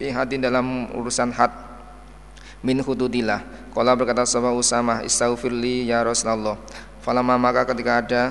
fi 0.00 0.08
hadin 0.08 0.40
dalam 0.40 0.88
urusan 0.96 1.28
had 1.36 1.52
min 2.64 2.80
hududillah 2.80 3.44
Kala 3.76 3.92
berkata 3.92 4.24
sahabat 4.24 4.56
Usama 4.56 5.04
Istaghfirli 5.04 5.92
ya 5.92 6.00
Rasulullah 6.00 6.56
Falama 7.04 7.36
maka 7.36 7.68
ketika 7.68 8.00
ada 8.00 8.22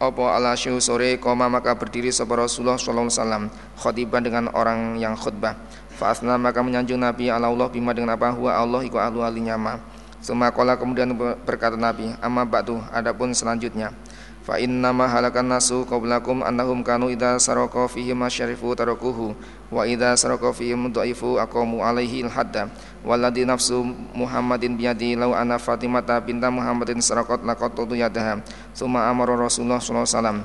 Apa 0.00 0.32
ala 0.32 0.56
syuh 0.56 0.80
sore 0.80 1.20
Koma 1.20 1.44
maka 1.52 1.76
berdiri 1.76 2.08
sahabat 2.08 2.48
Rasulullah 2.48 2.80
Sallallahu 2.80 3.12
Alaihi 3.12 3.52
Khotiban 3.76 4.24
dengan 4.24 4.48
orang 4.56 4.96
yang 4.96 5.12
khutbah. 5.12 5.60
Fa'asna 6.00 6.40
maka 6.40 6.64
menyanjung 6.64 6.96
Nabi 6.96 7.28
ala 7.28 7.52
Allah 7.52 7.68
Bima 7.68 7.92
dengan 7.92 8.16
apa? 8.16 8.32
Huwa 8.32 8.56
Allah 8.56 8.80
iku 8.80 8.96
ahlu 8.96 9.20
alinyama 9.20 9.76
Suma 10.24 10.48
kola 10.48 10.80
kemudian 10.80 11.12
berkata 11.44 11.76
Nabi 11.76 12.16
Amma 12.24 12.48
ba'du 12.48 12.80
adapun 12.88 13.36
selanjutnya 13.36 13.92
Fa 14.40 14.56
inna 14.56 14.88
ma 14.88 15.04
halakan 15.04 15.52
nasu 15.52 15.84
qablakum 15.84 16.40
annahum 16.40 16.80
kanu 16.80 17.12
idza 17.12 17.36
saraka 17.36 17.84
fihi 17.92 18.16
masyarifu 18.16 18.72
tarakuhu 18.72 19.36
wa 19.68 19.84
idza 19.84 20.16
saraka 20.16 20.48
fihi 20.56 20.72
mudhaifu 20.72 21.36
aqamu 21.36 21.84
alaihi 21.84 22.24
al-hadda 22.24 22.72
walladhi 23.04 23.44
nafsu 23.44 23.84
Muhammadin 24.16 24.80
biyadi 24.80 25.12
law 25.12 25.36
ana 25.36 25.60
Fatimata 25.60 26.16
binta 26.24 26.48
Muhammadin 26.48 27.04
sarakat 27.04 27.44
laqattu 27.44 27.92
yadaha 27.92 28.40
summa 28.72 29.12
amara 29.12 29.36
Rasulullah 29.36 29.76
sallallahu 29.76 30.08
alaihi 30.08 30.16
wasallam. 30.16 30.40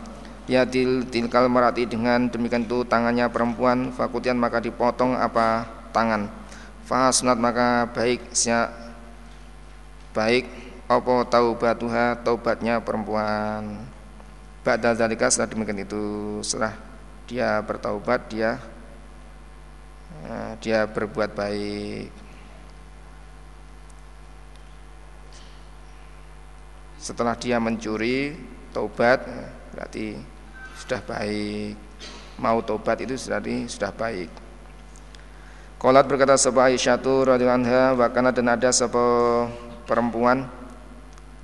Yadil 0.46 1.10
tilkal 1.10 1.50
marati 1.50 1.90
dengan 1.90 2.30
demikian 2.30 2.70
itu 2.70 2.86
tangannya 2.86 3.26
perempuan 3.34 3.90
fakutian 3.90 4.38
maka 4.38 4.62
dipotong 4.62 5.18
apa 5.18 5.66
tangan. 5.90 6.30
Fahasunat 6.86 7.42
maka 7.42 7.90
baik 7.90 8.30
siap 8.30 8.70
baik 10.14 10.65
apa 10.86 11.26
taubatuha 11.26 12.22
taubatnya 12.22 12.78
perempuan. 12.78 13.82
Ba'da 14.62 14.94
zalika 14.98 15.30
setelah 15.30 15.50
demikian 15.50 15.82
itu 15.86 16.04
setelah 16.42 16.74
dia 17.30 17.58
bertaubat 17.62 18.30
dia 18.30 18.62
eh, 20.26 20.52
dia 20.62 20.86
berbuat 20.86 21.34
baik. 21.34 22.10
Setelah 27.02 27.38
dia 27.38 27.58
mencuri 27.62 28.34
taubat 28.74 29.26
berarti 29.74 30.18
sudah 30.82 31.02
baik. 31.02 31.74
Mau 32.38 32.62
taubat 32.62 33.02
itu 33.02 33.18
berarti 33.26 33.70
sudah 33.70 33.90
baik. 33.94 34.30
Kolat 35.82 36.06
berkata 36.10 36.34
sebuah 36.34 36.74
Aisyah 36.74 36.98
radhiyallahu 36.98 37.62
anha 37.62 37.94
wakana 37.94 38.34
dan 38.34 38.50
ada 38.50 38.74
sebuah 38.74 39.54
perempuan 39.86 40.65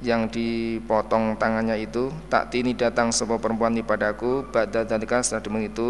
yang 0.02 0.26
dipotong 0.26 1.38
tangannya 1.38 1.78
itu 1.78 2.10
tak 2.26 2.50
tini 2.50 2.74
datang 2.74 3.14
sebuah 3.14 3.38
perempuan 3.38 3.78
di 3.78 3.86
padaku 3.86 4.50
ba'da 4.50 4.82
dalika 4.82 5.22
setelah 5.22 5.46
demikian 5.46 5.70
itu 5.70 5.90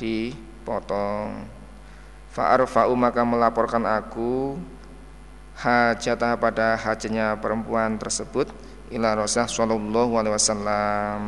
dipotong. 0.00 1.44
Fa'arfa'u 2.32 2.96
maka 2.96 3.28
melaporkan 3.28 3.84
aku 3.84 4.56
hajatah 5.60 6.40
pada 6.40 6.80
hajatnya 6.80 7.36
perempuan 7.36 8.00
tersebut 8.00 8.48
ila 8.88 9.12
Rasulullah 9.20 9.76
sallallahu 9.76 10.12
alaihi 10.16 10.32
wasallam. 10.32 11.20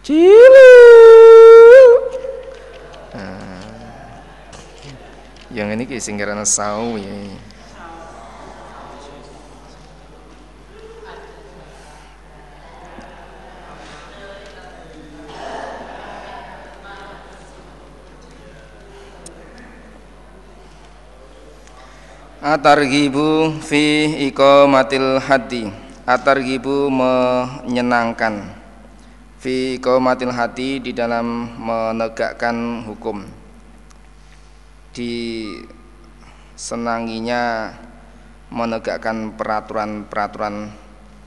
Cilu. 0.00 0.72
Nah, 3.12 3.60
yang 5.52 5.68
ini 5.76 5.84
kisah 5.84 6.16
karena 6.16 6.48
sau 6.48 6.96
ya 6.96 7.12
Atargibu 22.40 23.52
fi 23.60 24.16
iqamatil 24.32 25.20
hati 25.20 25.68
Atargibu 26.08 26.88
menyenangkan. 26.88 28.56
Fi 29.36 29.76
iqamatil 29.76 30.32
hati 30.32 30.80
di 30.80 30.96
dalam 30.96 31.52
menegakkan 31.60 32.88
hukum. 32.88 33.28
Di 34.96 35.12
senanginya 36.56 37.76
menegakkan 38.48 39.36
peraturan-peraturan 39.36 40.72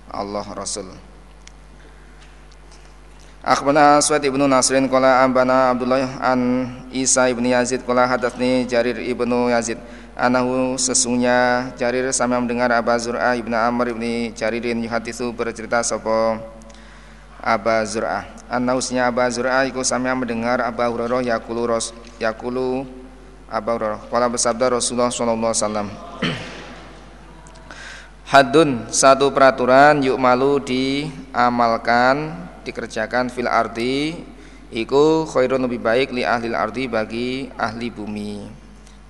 Allah 0.09 0.47
Rasul. 0.57 0.89
Akhbarana 3.45 4.01
Suhaid 4.01 4.25
ibnu 4.25 4.49
Nasrin 4.49 4.89
qala 4.89 5.21
ambana 5.21 5.69
Abdullah 5.69 6.17
an 6.25 6.73
Isa 6.89 7.29
ibnu 7.29 7.53
Yazid 7.53 7.85
qala 7.85 8.09
hadatsni 8.09 8.65
Jarir 8.65 8.97
ibnu 8.97 9.53
Yazid 9.53 9.77
anahu 10.13 10.77
sesungguhnya 10.77 11.71
Jarir 11.77 12.09
sama 12.13 12.37
mendengar 12.37 12.69
Aba 12.73 12.97
Zur'ah 12.97 13.33
ibnu 13.37 13.53
Amr 13.53 13.93
ibnu 13.93 14.33
Jaririn 14.33 14.81
yuhaditsu 14.81 15.33
bercerita 15.33 15.81
sapa 15.81 16.41
Aba 17.43 17.83
Zur'ah. 17.83 18.23
Annausnya 18.47 19.11
Aba 19.11 19.27
Zur'ah 19.27 19.67
iku 19.67 19.83
sami 19.83 20.07
mendengar 20.15 20.63
Aba 20.63 20.87
Hurairah 20.87 21.27
yaqulu 21.27 21.67
ros 21.67 21.91
yaqulu 22.15 22.87
Aba 23.51 23.75
Hurairah. 23.75 24.01
Qala 24.07 24.31
bersabda 24.31 24.79
Rasulullah 24.79 25.11
wasallam 25.11 25.91
Hadun 28.23 28.87
satu 28.89 29.29
peraturan 29.29 29.99
yuk 30.01 30.15
malu 30.17 30.57
diamalkan 30.63 32.33
dikerjakan 32.63 33.27
fil 33.27 33.45
ardi 33.45 34.17
iku 34.71 35.27
khairun 35.27 35.61
lebih 35.67 35.83
baik 35.83 36.09
li 36.15 36.25
ahli 36.25 36.49
ardi 36.55 36.89
bagi 36.89 37.51
ahli 37.59 37.93
bumi 37.93 38.62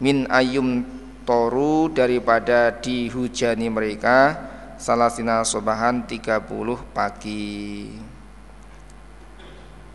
min 0.04 0.28
ayum 0.28 0.84
toru 1.24 1.88
daripada 1.88 2.76
dihujani 2.76 3.72
mereka. 3.72 4.36
Salasina 4.76 5.48
sobahan 5.48 6.04
30 6.04 6.44
pagi. 6.92 7.88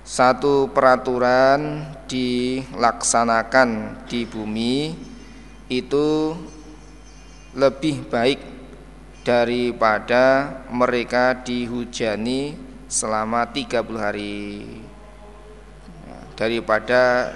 Satu 0.01 0.73
peraturan 0.73 1.85
dilaksanakan 2.09 4.01
di 4.09 4.25
bumi 4.25 4.97
itu 5.69 6.33
lebih 7.53 8.09
baik 8.09 8.41
daripada 9.21 10.49
mereka 10.73 11.37
dihujani 11.37 12.57
selama 12.89 13.45
30 13.53 14.01
hari. 14.01 14.65
Daripada 16.33 17.29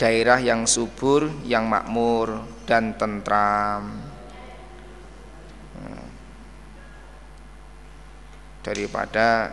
daerah 0.00 0.40
yang 0.40 0.64
subur, 0.64 1.28
yang 1.44 1.68
makmur 1.68 2.40
dan 2.64 2.96
tentram. 2.96 4.00
Daripada 8.64 9.52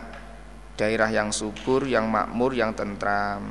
daerah 0.80 1.12
yang 1.12 1.28
subur, 1.28 1.84
yang 1.84 2.08
makmur, 2.08 2.56
yang 2.56 2.72
tentram. 2.72 3.44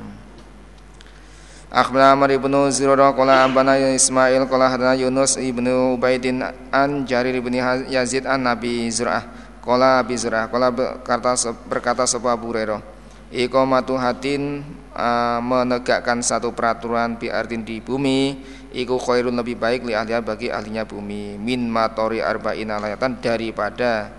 Akhbarana 1.68 2.16
Amr 2.16 2.34
ibnu 2.34 2.72
Zirara 2.72 3.12
qala 3.12 3.44
ambana 3.44 3.76
Ismail 3.76 4.48
qala 4.48 4.72
hadana 4.72 4.96
Yunus 4.98 5.36
ibnu 5.36 6.00
Ubaidin 6.00 6.40
an 6.72 7.04
Jarir 7.04 7.36
ibni 7.36 7.60
Yazid 7.92 8.24
an 8.24 8.48
Nabi 8.48 8.88
Zur'ah 8.88 9.48
Kola 9.68 10.00
Abi 10.00 10.16
Zurah, 10.16 10.48
kola 10.48 10.72
berkata, 10.72 11.36
berkata 11.68 12.08
sebuah 12.08 12.40
Abu 12.40 12.56
Hurairah 12.56 12.97
Iqamatu 13.28 13.92
hatin 14.00 14.64
uh, 14.96 15.40
menegakkan 15.44 16.24
satu 16.24 16.56
peraturan 16.56 17.20
biartin 17.20 17.60
di 17.60 17.76
bumi 17.76 18.40
Iku 18.68 19.00
khairun 19.00 19.32
lebih 19.32 19.56
baik 19.56 19.88
li 19.88 19.96
ahliya 19.96 20.20
bagi 20.20 20.52
ahlinya 20.52 20.84
bumi. 20.84 21.40
Min 21.40 21.72
matori 21.72 22.20
arba'ina 22.20 22.76
layatan 22.76 23.16
daripada 23.16 24.12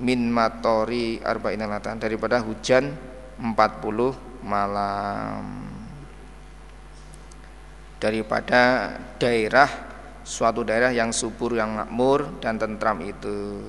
Min 0.00 0.32
matori 0.32 1.20
arba'ina 1.20 1.68
layatan 1.68 2.00
daripada 2.00 2.40
hujan 2.40 2.96
40 3.36 4.40
malam. 4.40 5.44
Daripada 8.00 8.96
daerah 9.20 9.68
suatu 10.24 10.64
daerah 10.64 10.88
yang 10.88 11.12
subur 11.12 11.52
yang 11.52 11.76
makmur 11.76 12.40
dan 12.40 12.56
tentram 12.56 12.96
itu. 13.04 13.60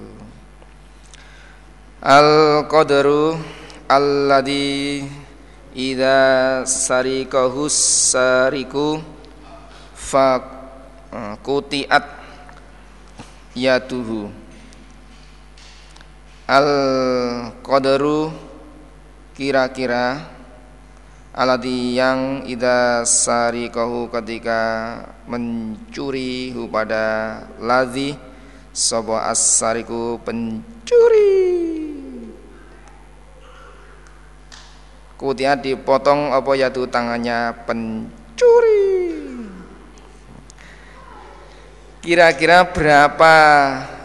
Al 2.00 2.64
qadaru 2.72 3.36
alladhi 3.92 5.04
idza 5.76 6.64
sarikahu 6.64 7.68
sariku 7.68 9.04
fa 9.92 10.40
kutiat 11.44 12.08
yatuhu 13.52 14.32
al 16.48 16.70
qadaru 17.60 18.32
kira-kira 19.36 20.24
alati 21.36 21.96
yang 21.96 22.48
ida 22.48 23.04
sarikahu 23.04 24.08
ketika 24.08 24.60
mencuri 25.28 26.56
pada 26.72 27.44
ladhi 27.60 28.16
sobo 28.72 29.16
asariku 29.20 30.20
pencuri 30.24 31.81
kemudian 35.22 35.62
dipotong 35.62 36.34
apa 36.34 36.50
yaitu 36.58 36.90
tangannya? 36.90 37.54
Pencuri. 37.70 38.90
Kira-kira 42.02 42.66
berapa 42.66 43.36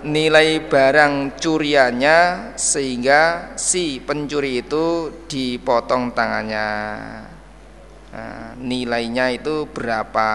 nilai 0.04 0.60
barang 0.68 1.40
curiannya 1.40 2.52
sehingga 2.60 3.56
si 3.56 4.04
pencuri 4.04 4.60
itu 4.60 5.08
dipotong 5.24 6.12
tangannya? 6.12 6.68
Nah, 8.12 8.52
nilainya 8.60 9.32
itu 9.32 9.64
berapa? 9.72 10.28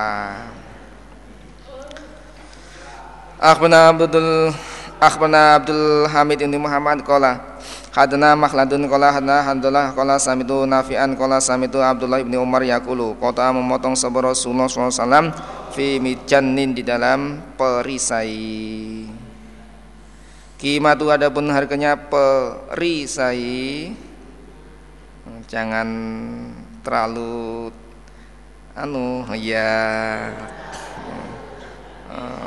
Akhbarana 3.37 3.93
Abdul 3.93 4.49
Akhbarana 4.97 5.61
Abdul 5.61 6.09
Hamid 6.09 6.41
bin 6.41 6.57
Muhammad 6.57 7.05
qala 7.05 7.61
Hadana 7.91 8.39
Makhladun 8.39 8.87
qala 8.87 9.11
hadana 9.11 9.43
Hamdullah 9.43 9.91
qala 9.91 10.15
samitu 10.15 10.63
Nafi'an 10.63 11.11
qala 11.19 11.43
samitu 11.43 11.83
Abdullah 11.83 12.23
bin 12.23 12.39
Umar 12.39 12.63
yaqulu 12.63 13.19
kota 13.19 13.51
memotong 13.51 13.99
sabar 13.99 14.31
Rasulullah 14.31 14.71
SAW 14.71 15.35
fi 15.75 15.99
mijannin 15.99 16.71
di 16.71 16.87
dalam 16.87 17.43
perisai. 17.59 19.03
Kimatu 20.55 21.11
adapun 21.11 21.51
harganya 21.51 21.99
perisai. 21.99 23.91
Jangan 25.51 25.89
terlalu 26.87 27.75
anu 28.71 29.27
ya 29.35 30.31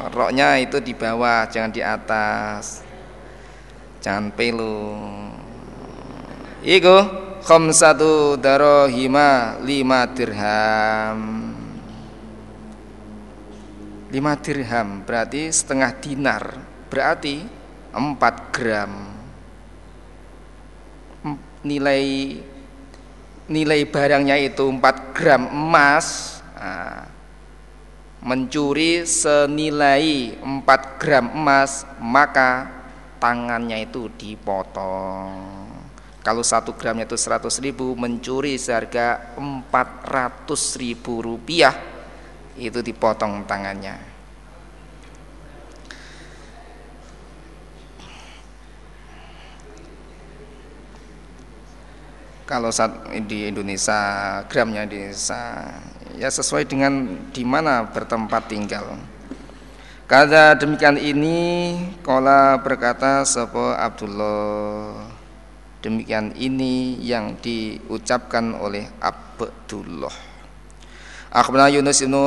roknya 0.08 0.56
itu 0.56 0.80
di 0.80 0.96
bawah 0.96 1.44
jangan 1.52 1.68
di 1.68 1.84
atas 1.84 2.80
jangan 4.04 4.28
pelu 4.36 5.00
iku 6.60 6.96
khamsatu 7.40 8.36
darohima 8.36 9.60
lima 9.64 10.04
dirham. 10.12 11.20
Lima 14.12 14.32
dirham 14.38 15.02
berarti 15.04 15.48
setengah 15.48 15.90
dinar. 16.00 16.44
Berarti 16.92 17.44
empat 17.92 18.34
gram. 18.52 18.92
Nilai 21.64 22.04
nilai 23.48 23.80
barangnya 23.88 24.36
itu 24.36 24.64
empat 24.68 25.16
gram 25.16 25.48
emas. 25.48 26.38
Nah, 26.54 27.04
mencuri 28.24 29.04
senilai 29.04 30.32
4 30.40 30.64
gram 30.96 31.28
emas 31.36 31.84
maka 32.00 32.73
tangannya 33.24 33.88
itu 33.88 34.12
dipotong 34.12 35.32
kalau 36.20 36.44
satu 36.44 36.76
gramnya 36.76 37.08
itu 37.08 37.16
100 37.16 37.48
ribu 37.64 37.96
mencuri 37.96 38.60
seharga 38.60 39.32
400 39.40 40.44
ribu 40.76 41.24
rupiah 41.24 41.72
itu 42.60 42.84
dipotong 42.84 43.48
tangannya 43.48 43.96
kalau 52.44 52.68
saat 52.68 53.08
di 53.24 53.48
Indonesia 53.48 54.44
gramnya 54.52 54.84
di 54.84 55.00
Indonesia 55.00 55.72
ya 56.20 56.28
sesuai 56.28 56.68
dengan 56.68 57.08
di 57.32 57.42
mana 57.42 57.88
bertempat 57.88 58.52
tinggal. 58.52 59.13
Kata 60.04 60.52
demikian 60.60 61.00
ini 61.00 61.72
Kola 62.04 62.60
berkata 62.60 63.24
Sopo 63.24 63.72
Abdullah 63.72 65.00
Demikian 65.80 66.36
ini 66.36 67.00
yang 67.00 67.40
diucapkan 67.40 68.52
oleh 68.60 68.84
Abdullah 69.00 70.12
Akhbarana 71.32 71.72
Yunus 71.72 72.04
ibnu 72.04 72.20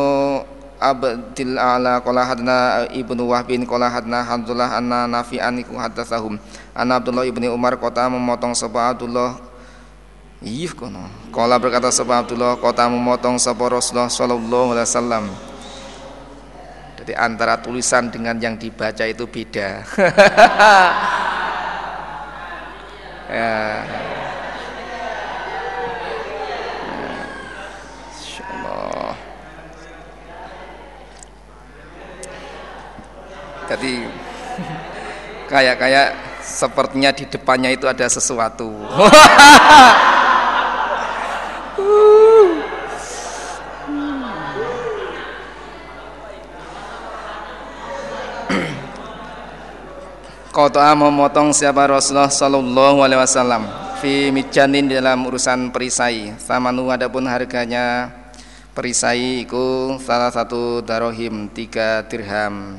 Abdil 0.82 1.54
ala 1.62 2.02
Kola 2.02 2.26
hadna 2.26 2.90
ibnu 2.90 3.30
Wahbin 3.30 3.62
Kola 3.70 3.94
hadna 3.94 4.26
Abdullah 4.26 4.74
anna 4.74 5.06
nafi'an 5.06 5.62
iku 5.62 5.78
hadasahum 5.78 6.42
Anna 6.74 6.98
Abdullah 6.98 7.30
ibni 7.30 7.46
Umar 7.46 7.78
kota 7.78 8.10
memotong 8.10 8.58
Sopo 8.58 8.82
Abdullah 8.82 9.38
Iya 10.38 10.70
kono. 10.78 11.02
Kala 11.34 11.58
berkata 11.58 11.90
sapa 11.90 12.22
Abdullah 12.22 12.62
kota 12.62 12.86
memotong 12.86 13.42
sapa 13.42 13.74
Rasulullah 13.74 14.06
sallallahu 14.06 14.78
alaihi 14.78 14.86
wasallam. 14.86 15.26
Jadi 17.08 17.16
antara 17.16 17.56
tulisan 17.64 18.12
dengan 18.12 18.36
yang 18.36 18.60
dibaca 18.60 19.08
itu 19.08 19.24
beda. 19.32 19.80
ya. 23.32 23.88
Jadi 33.72 34.04
kayak-kayak 35.56 36.08
sepertinya 36.44 37.16
di 37.16 37.24
depannya 37.24 37.72
itu 37.72 37.88
ada 37.88 38.04
sesuatu. 38.12 38.68
Kotoa 50.58 50.98
memotong 50.98 51.54
siapa 51.54 51.86
Rasulullah 51.86 52.34
Sallallahu 52.34 53.06
Alaihi 53.06 53.22
Wasallam 53.22 53.70
fi 54.02 54.34
mijanin 54.34 54.90
dalam 54.90 55.30
urusan 55.30 55.70
perisai. 55.70 56.34
Sama 56.42 56.74
nu 56.74 56.90
adapun 56.90 57.30
harganya 57.30 58.10
perisai 58.74 59.46
itu 59.46 59.94
salah 60.02 60.34
satu 60.34 60.82
darohim 60.82 61.46
tiga 61.54 62.02
dirham. 62.10 62.74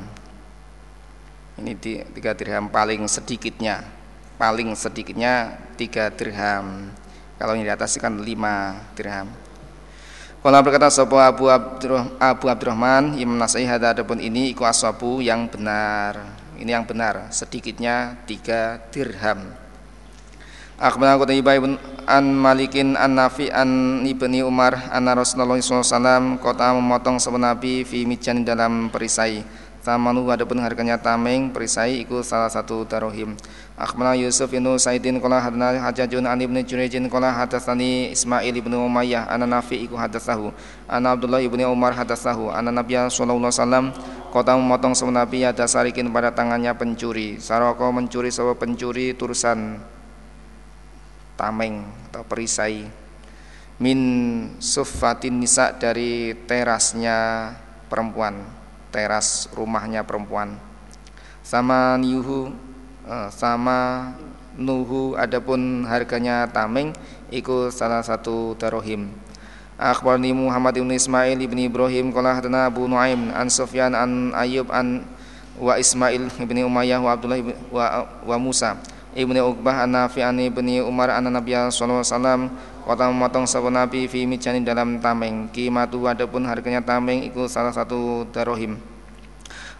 Ini 1.55 1.71
tiga 2.11 2.35
dirham 2.35 2.67
paling 2.67 3.07
sedikitnya 3.07 3.87
paling 4.35 4.75
sedikitnya 4.75 5.55
tiga 5.79 6.11
dirham. 6.11 6.91
Kalau 7.39 7.55
ini 7.55 7.63
di 7.63 7.71
atas 7.71 7.95
kan 7.95 8.19
lima 8.19 8.75
dirham. 8.91 9.31
Kalau 10.43 10.59
berkata 10.67 10.91
sopo 10.91 11.15
Abu, 11.15 11.47
Abdur, 11.47 12.11
Abu 12.19 12.51
Abdurrahman 12.51 13.15
Imam 13.15 13.39
Nasai 13.39 13.63
ada 13.63 13.95
adapun 13.95 14.19
ini 14.19 14.51
iku 14.51 14.67
aswabu 14.67 15.23
yang 15.23 15.47
benar 15.47 16.38
ini 16.59 16.75
yang 16.75 16.83
benar 16.83 17.31
sedikitnya 17.31 18.19
tiga 18.27 18.83
dirham. 18.91 19.55
Akhbarana 20.79 21.19
Qutaibah 21.19 21.59
ibn 21.59 21.75
an 22.07 22.25
Malikin 22.39 22.95
an 22.95 23.19
Nafi 23.19 23.51
an 23.51 23.99
Ibni 24.07 24.39
Umar 24.39 24.87
anna 24.95 25.11
Rasulullah 25.11 25.59
SAW 25.59 26.39
kota 26.39 26.71
memotong 26.71 27.19
sebuah 27.19 27.51
nabi 27.51 27.83
fi 27.83 28.07
mijan 28.07 28.47
dalam 28.47 28.87
perisai 28.87 29.43
Tamanu 29.79 30.27
adapun 30.27 30.59
harganya 30.59 30.99
tameng 30.99 31.55
perisai 31.55 32.03
iku 32.03 32.19
salah 32.19 32.51
satu 32.51 32.83
darohim 32.83 33.39
Akhbarana 33.79 34.19
Yusuf 34.19 34.51
ibn 34.51 34.67
Saidin 34.75 35.23
qala 35.23 35.39
hadna 35.39 35.71
Hajjajun 35.79 36.27
an 36.27 36.35
ibni 36.35 36.67
Jurejin 36.67 37.07
qala 37.07 37.31
hadatsani 37.31 38.11
Ismail 38.11 38.51
ibn 38.59 38.75
Umayyah 38.75 39.31
anna 39.31 39.47
Nafi 39.47 39.79
iku 39.79 39.95
hadatsahu 39.95 40.51
anna 40.83 41.15
Abdullah 41.15 41.39
ibni 41.39 41.63
Umar 41.63 41.95
hadatsahu 41.95 42.51
anna 42.51 42.75
Nabiya 42.75 43.07
sallallahu 43.07 43.47
alaihi 43.47 43.55
wasallam 43.55 43.85
kota 44.35 44.59
memotong 44.59 44.93
sebuah 44.99 45.23
nabi 45.23 45.47
ada 45.47 45.63
sarikin 45.63 46.11
pada 46.11 46.35
tangannya 46.35 46.75
pencuri. 46.75 47.39
Saroko 47.39 47.87
mencuri 47.95 48.35
sebuah 48.35 48.59
pencuri 48.59 49.15
turusan 49.15 49.79
tameng 51.39 51.87
atau 52.11 52.27
perisai. 52.27 52.83
Min 53.79 53.99
sufatin 54.59 55.39
nisa 55.39 55.71
dari 55.71 56.35
terasnya 56.35 57.55
perempuan 57.87 58.58
teras 58.89 59.49
rumahnya 59.53 60.05
perempuan. 60.05 60.57
Sama 61.45 61.97
niuhu 61.97 62.53
eh, 63.09 63.29
sama 63.33 64.11
nuhu 64.59 65.15
adapun 65.15 65.87
harganya 65.87 66.45
tameng 66.51 66.91
ikut 67.31 67.71
salah 67.71 68.03
satu 68.03 68.53
darohim 68.59 69.07
Akhbarni 69.79 70.35
Muhammad 70.35 70.75
ibn 70.75 70.91
Ismail 70.91 71.39
ibn 71.39 71.55
Ibrahim 71.55 72.11
Qala 72.11 72.35
hadana 72.35 72.67
Abu 72.67 72.83
Nuaim 72.83 73.31
An 73.31 73.47
Sufyan 73.47 73.95
an 73.95 74.35
Ayyub 74.35 74.67
an 74.75 75.07
Wa 75.55 75.79
Ismail 75.79 76.27
ibn 76.35 76.57
Umayyah 76.67 76.99
wa 76.99 77.15
Abdullah 77.15 77.39
ibn, 77.39 77.55
wa, 77.71 78.03
wa 78.27 78.35
Musa 78.35 78.75
Ibni 79.15 79.39
Uqbah 79.39 79.87
an 79.87 79.95
Nafi 79.95 80.19
an 80.19 80.35
Ibni 80.37 80.83
Umar 80.83 81.15
an 81.15 81.31
Nabiya 81.31 81.71
sallallahu 81.71 82.03
alaihi 82.03 82.11
wasallam 82.13 82.41
Kota 82.89 83.05
memotong 83.05 83.45
sabun 83.45 83.77
Nabi 83.77 84.09
fi 84.09 84.25
mijani 84.25 84.65
dalam 84.65 84.97
tameng. 84.97 85.45
Kimatu 85.53 86.09
adapun 86.09 86.41
harganya 86.49 86.81
tameng 86.81 87.21
itu 87.21 87.45
salah 87.45 87.69
satu 87.69 88.25
darohim. 88.33 88.81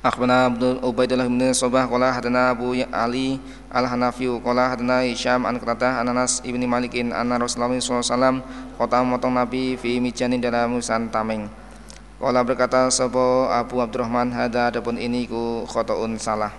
Akhbana 0.05 0.45
Abdul 0.45 0.77
Ubaidullah 0.85 1.25
bin 1.25 1.41
Sobah 1.49 1.89
Qala 1.89 2.13
hadana 2.13 2.53
Abu 2.53 2.77
Ali 2.93 3.41
Al-Hanafiyu 3.73 4.37
Qala 4.45 4.69
hadana 4.69 5.01
Hisham 5.09 5.49
an 5.49 5.57
Qatah 5.57 6.05
Ananas 6.05 6.45
ibni 6.45 6.69
Malikin 6.69 7.09
anna 7.09 7.41
Rasulullah 7.41 7.73
SAW 7.81 8.45
Kota 8.77 9.01
memotong 9.01 9.33
Nabi 9.41 9.73
fi 9.73 9.97
mijani 9.97 10.37
dalam 10.37 10.77
urusan 10.77 11.09
tameng. 11.09 11.49
Qala 12.21 12.45
berkata 12.45 12.93
Sopo 12.93 13.49
Abu 13.49 13.81
Abdurrahman 13.81 14.29
Hada 14.37 14.69
adapun 14.69 15.01
ini 15.01 15.25
ku 15.25 15.65
khotoun 15.65 16.21
salah. 16.21 16.53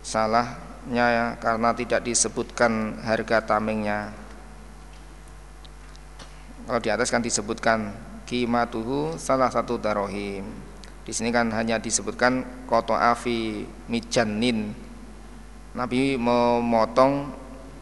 Salahnya 0.00 0.73
ya, 0.92 1.36
karena 1.40 1.72
tidak 1.72 2.04
disebutkan 2.04 3.00
harga 3.00 3.56
tamengnya 3.56 4.12
Kalau 6.64 6.80
di 6.80 6.88
atas 6.88 7.12
kan 7.12 7.20
disebutkan 7.20 7.92
kimatuhu 8.24 9.20
salah 9.20 9.52
satu 9.52 9.76
darohim. 9.76 10.48
Di 11.04 11.12
sini 11.12 11.28
kan 11.28 11.52
hanya 11.52 11.76
disebutkan 11.76 12.64
koto 12.64 12.96
afi 12.96 13.68
mijanin. 13.92 14.72
Nabi 15.76 16.16
memotong 16.16 17.28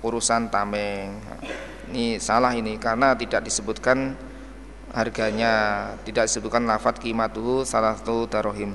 urusan 0.02 0.50
tameng. 0.50 1.14
Ini 1.94 2.18
salah 2.18 2.58
ini 2.58 2.74
karena 2.74 3.14
tidak 3.14 3.46
disebutkan 3.46 4.18
harganya, 4.90 5.86
tidak 6.02 6.26
disebutkan 6.26 6.66
lafat 6.66 6.98
kimatuhu 6.98 7.62
salah 7.62 7.94
satu 7.94 8.26
darohim. 8.26 8.74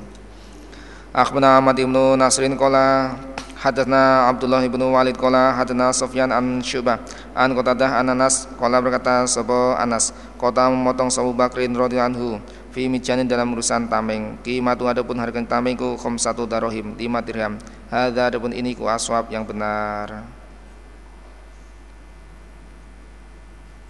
Akhbarana 1.11 1.59
Ahmad 1.59 1.75
ibnu 1.75 2.15
Nasrin 2.15 2.55
kola 2.55 3.11
Hadatsna 3.57 4.29
Abdullah 4.29 4.61
ibnu 4.61 4.93
Walid 4.93 5.17
qala 5.17 5.57
hadatsna 5.57 5.89
Sufyan 5.89 6.29
an 6.29 6.61
Syu'bah 6.61 7.01
an 7.33 7.57
Qatadah 7.57 7.97
an 7.97 8.13
Anas 8.13 8.45
qala 8.53 8.77
berkata 8.77 9.25
sapa 9.25 9.81
Anas 9.81 10.13
kota 10.37 10.69
memotong 10.69 11.09
Abu 11.17 11.33
Bakrin 11.33 11.73
radhiyallahu 11.73 12.09
anhu 12.13 12.27
fi 12.69 12.85
mijanin 12.85 13.25
dalam 13.25 13.49
urusan 13.57 13.89
tameng. 13.89 14.37
Qimatu 14.45 14.85
adapun 14.85 15.17
harga 15.17 15.41
tameng 15.41 15.73
ku 15.73 15.97
khamsatu 15.97 16.45
darahim 16.45 16.93
5 16.93 17.25
dirham. 17.25 17.57
Hadza 17.89 18.29
adapun 18.29 18.53
ini 18.53 18.77
ku 18.77 18.85
aswab 18.85 19.33
yang 19.33 19.41
benar. 19.41 20.21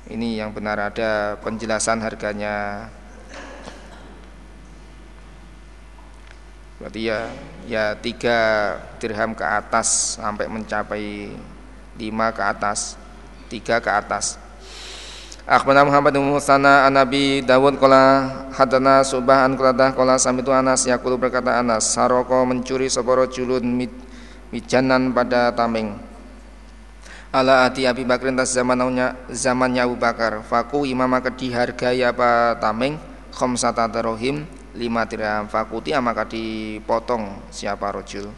Ini 0.07 0.39
yang 0.39 0.55
benar 0.55 0.79
ada 0.79 1.35
penjelasan 1.43 1.99
harganya 1.99 2.87
berarti 6.77 7.09
ya 7.09 7.19
ya 7.65 7.97
tiga 7.97 8.37
dirham 9.01 9.33
ke 9.33 9.41
atas 9.41 10.17
sampai 10.21 10.45
mencapai 10.45 11.33
lima 11.97 12.29
ke 12.29 12.41
atas 12.41 12.95
tiga 13.49 13.81
ke 13.81 13.89
atas. 13.89 14.37
Akhbarana 15.47 15.87
Muhammad 15.87 16.11
bin 16.11 16.27
Musana 16.27 16.83
an 16.83 16.99
Nabi 16.99 17.39
Dawud 17.39 17.79
qala 17.79 18.03
hadana 18.51 18.99
Subah 18.99 19.47
an 19.47 19.55
Qatadah 19.55 19.95
qala 19.95 20.19
samitu 20.19 20.51
Anas 20.51 20.83
yaqulu 20.83 21.15
berkata 21.15 21.55
Anas 21.55 21.87
saroko 21.87 22.43
mencuri 22.43 22.91
sapa 22.91 23.15
julun 23.31 23.63
mijanan 24.51 25.15
pada 25.15 25.55
tameng. 25.55 25.95
Ala 27.31 27.63
ati 27.63 27.87
Abi 27.87 28.03
Bakrin 28.03 28.35
tas 28.35 28.51
zamannya 28.51 29.15
zamannya 29.31 29.87
Abu 29.87 29.95
Bakar. 29.95 30.43
Faku 30.43 30.83
imam 30.83 31.07
maka 31.07 31.31
dihargai 31.31 32.03
apa 32.03 32.59
tameng? 32.59 32.99
Khamsata 33.31 33.87
darahim 33.87 34.43
lima 34.77 35.09
dirham 35.09 35.49
fakuti 35.49 35.91
maka 35.97 36.29
dipotong 36.29 37.49
siapa 37.49 37.89
rojul. 37.89 38.29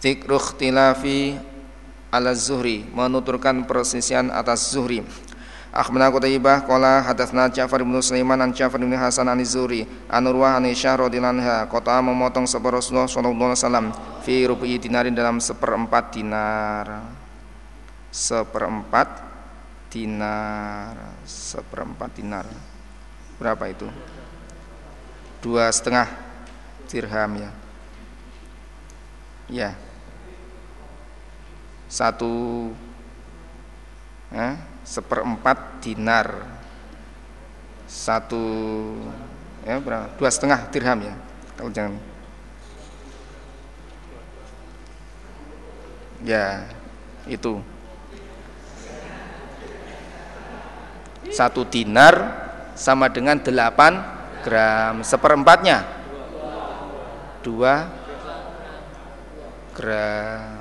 Zikru 0.00 0.40
tilafi 0.56 1.36
ala 2.08 2.32
zuhri 2.32 2.88
menuturkan 2.88 3.68
persisian 3.68 4.32
atas 4.32 4.72
zuhri. 4.72 5.04
Akhbarana 5.68 6.08
Qutaibah 6.08 6.64
qala 6.64 7.04
hadatsna 7.04 7.52
Ja'far 7.52 7.84
bin 7.84 7.92
Sulaiman 8.00 8.40
an 8.40 8.56
Ja'far 8.56 8.80
bin 8.80 8.88
Hasan 8.96 9.28
an 9.28 9.36
Zuhri 9.44 9.84
an 10.08 10.24
Urwah 10.24 10.56
an 10.56 10.64
Aisyah 10.64 10.96
radhiyallahu 10.96 11.34
anha 11.38 11.68
qata 11.68 12.00
memotong 12.00 12.48
sapa 12.48 12.72
Rasulullah 12.72 13.04
sallallahu 13.04 13.52
alaihi 13.52 13.60
wasallam 13.60 13.86
fi 14.24 14.48
rubi 14.48 14.80
dinarin 14.80 15.12
dalam 15.12 15.36
seperempat 15.44 16.16
dinar. 16.16 17.04
Seperempat 18.08 19.08
dinar. 19.92 21.20
Seperempat 21.28 22.10
dinar. 22.16 22.48
Berapa 23.36 23.68
itu 23.68 23.86
dua 25.38 25.70
setengah 25.70 26.08
dirham 26.90 27.30
ya. 27.38 27.50
Ya. 29.48 29.70
Satu 31.88 32.68
eh, 34.34 34.56
seperempat 34.84 35.80
dinar. 35.80 36.44
Satu 37.88 38.44
ya 39.64 39.80
berapa? 39.80 40.12
Dua 40.20 40.28
setengah 40.28 40.68
dirham 40.68 41.00
ya 41.00 41.14
kalau 41.56 41.70
jangan. 41.72 41.96
Ya 46.26 46.66
itu. 47.30 47.62
Satu 51.28 51.62
dinar 51.68 52.34
sama 52.72 53.06
dengan 53.12 53.36
delapan 53.36 54.17
gram 54.42 55.02
seperempatnya. 55.02 55.84
Dua 57.42 57.88
gram. 59.76 60.58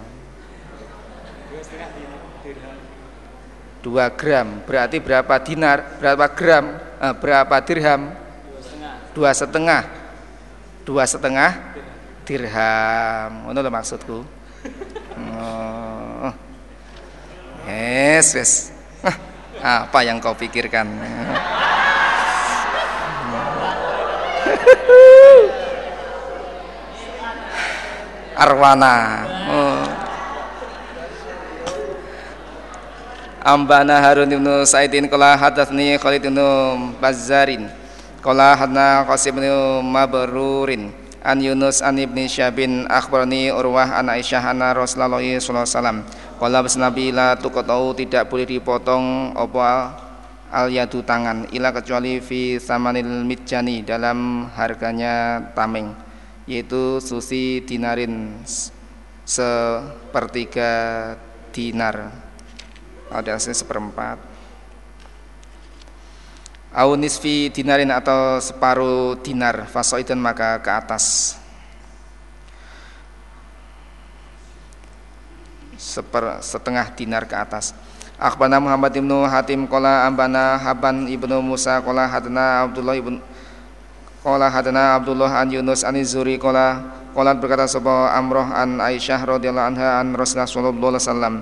Dua 3.81 4.05
gram. 4.13 4.47
Berarti 4.67 4.97
berapa 5.01 5.35
dinar 5.41 5.97
berapa 5.97 6.25
gram 6.31 6.65
eh, 7.01 7.15
berapa 7.17 7.55
dirham? 7.65 8.01
Dua 9.17 9.33
setengah. 9.33 9.81
Dua 10.85 11.03
setengah 11.09 11.51
dirham. 12.27 13.49
Ngono 13.49 13.59
lho 13.63 13.71
maksudku? 13.71 14.19
Oh. 15.17 16.31
yes 17.65 18.37
yes. 18.37 18.51
Apa 19.57 20.05
yang 20.05 20.21
kau 20.21 20.37
pikirkan 20.37 20.85
arwana 28.37 28.93
oh. 29.49 29.83
Ambana 33.47 34.03
Harun 34.03 34.27
ibn 34.27 34.43
Sa'idin 34.67 35.07
qala 35.07 35.39
hadatsni 35.39 35.95
Khalid 35.95 36.27
ibn 36.27 36.35
Bazzarin 36.99 37.71
qala 38.19 38.59
hadna 38.59 39.07
Qasim 39.07 39.39
ibn 39.39 39.47
Mabrurin 39.87 40.91
an 41.23 41.39
Yunus 41.39 41.79
an 41.79 41.95
ibni 41.95 42.27
Syabin 42.27 42.83
akhbarani 42.91 43.47
Urwah 43.55 44.03
an 44.03 44.11
Aisyah 44.11 44.51
anna 44.51 44.75
Rasulullah 44.75 45.15
sallallahu 45.23 45.63
alaihi 45.63 45.79
wasallam 45.79 46.03
qala 46.37 46.59
Nabi 46.75 47.15
la 47.15 47.39
tidak 47.39 48.27
boleh 48.27 48.45
dipotong 48.45 49.31
apa 49.31 50.06
al 50.47 50.71
yadu 50.71 51.03
tangan 51.03 51.51
ila 51.51 51.75
kecuali 51.75 52.23
fi 52.23 52.55
samanil 52.55 53.27
mitjani 53.27 53.83
dalam 53.83 54.47
harganya 54.55 55.43
tameng 55.51 55.91
yaitu 56.47 57.03
susi 57.03 57.59
dinarin 57.67 58.39
sepertiga 59.27 60.71
dinar. 61.51 62.15
Ada 63.11 63.39
seperempat. 63.39 64.19
Au 66.75 66.95
nisfi 66.95 67.51
dinarin 67.51 67.91
atau 67.91 68.39
separuh 68.39 69.19
dinar 69.23 69.67
fasoidan 69.67 70.19
maka 70.19 70.59
ke 70.59 70.71
atas. 70.71 71.35
Seper, 75.77 76.43
setengah 76.43 76.89
dinar 76.95 77.23
ke 77.29 77.35
atas 77.37 77.71
Akhbana 78.17 78.57
Muhammad 78.57 78.97
ibnu 78.97 79.29
Hatim 79.29 79.69
Kola 79.69 80.09
Ambana 80.09 80.57
Haban 80.57 81.05
ibnu 81.05 81.37
Musa 81.45 81.77
Kola 81.85 82.09
Hadana 82.09 82.65
Abdullah 82.65 82.97
ibnu 82.97 83.21
Kola 84.25 84.49
Hadana 84.49 84.97
Abdullah 84.97 85.37
an 85.37 85.53
Yunus 85.53 85.85
an 85.85 85.93
Zuri 86.01 86.41
Kola 86.41 86.81
Kola 87.13 87.37
berkata 87.37 87.69
sebuah 87.69 88.17
Amroh 88.17 88.49
an 88.49 88.81
Aisyah 88.81 89.21
radhiyallahu 89.21 89.69
anha 89.69 90.01
an 90.01 90.17
Rasulullah 90.17 90.49
sallallahu 90.49 90.97
alaihi 90.97 91.05
wasallam 91.05 91.35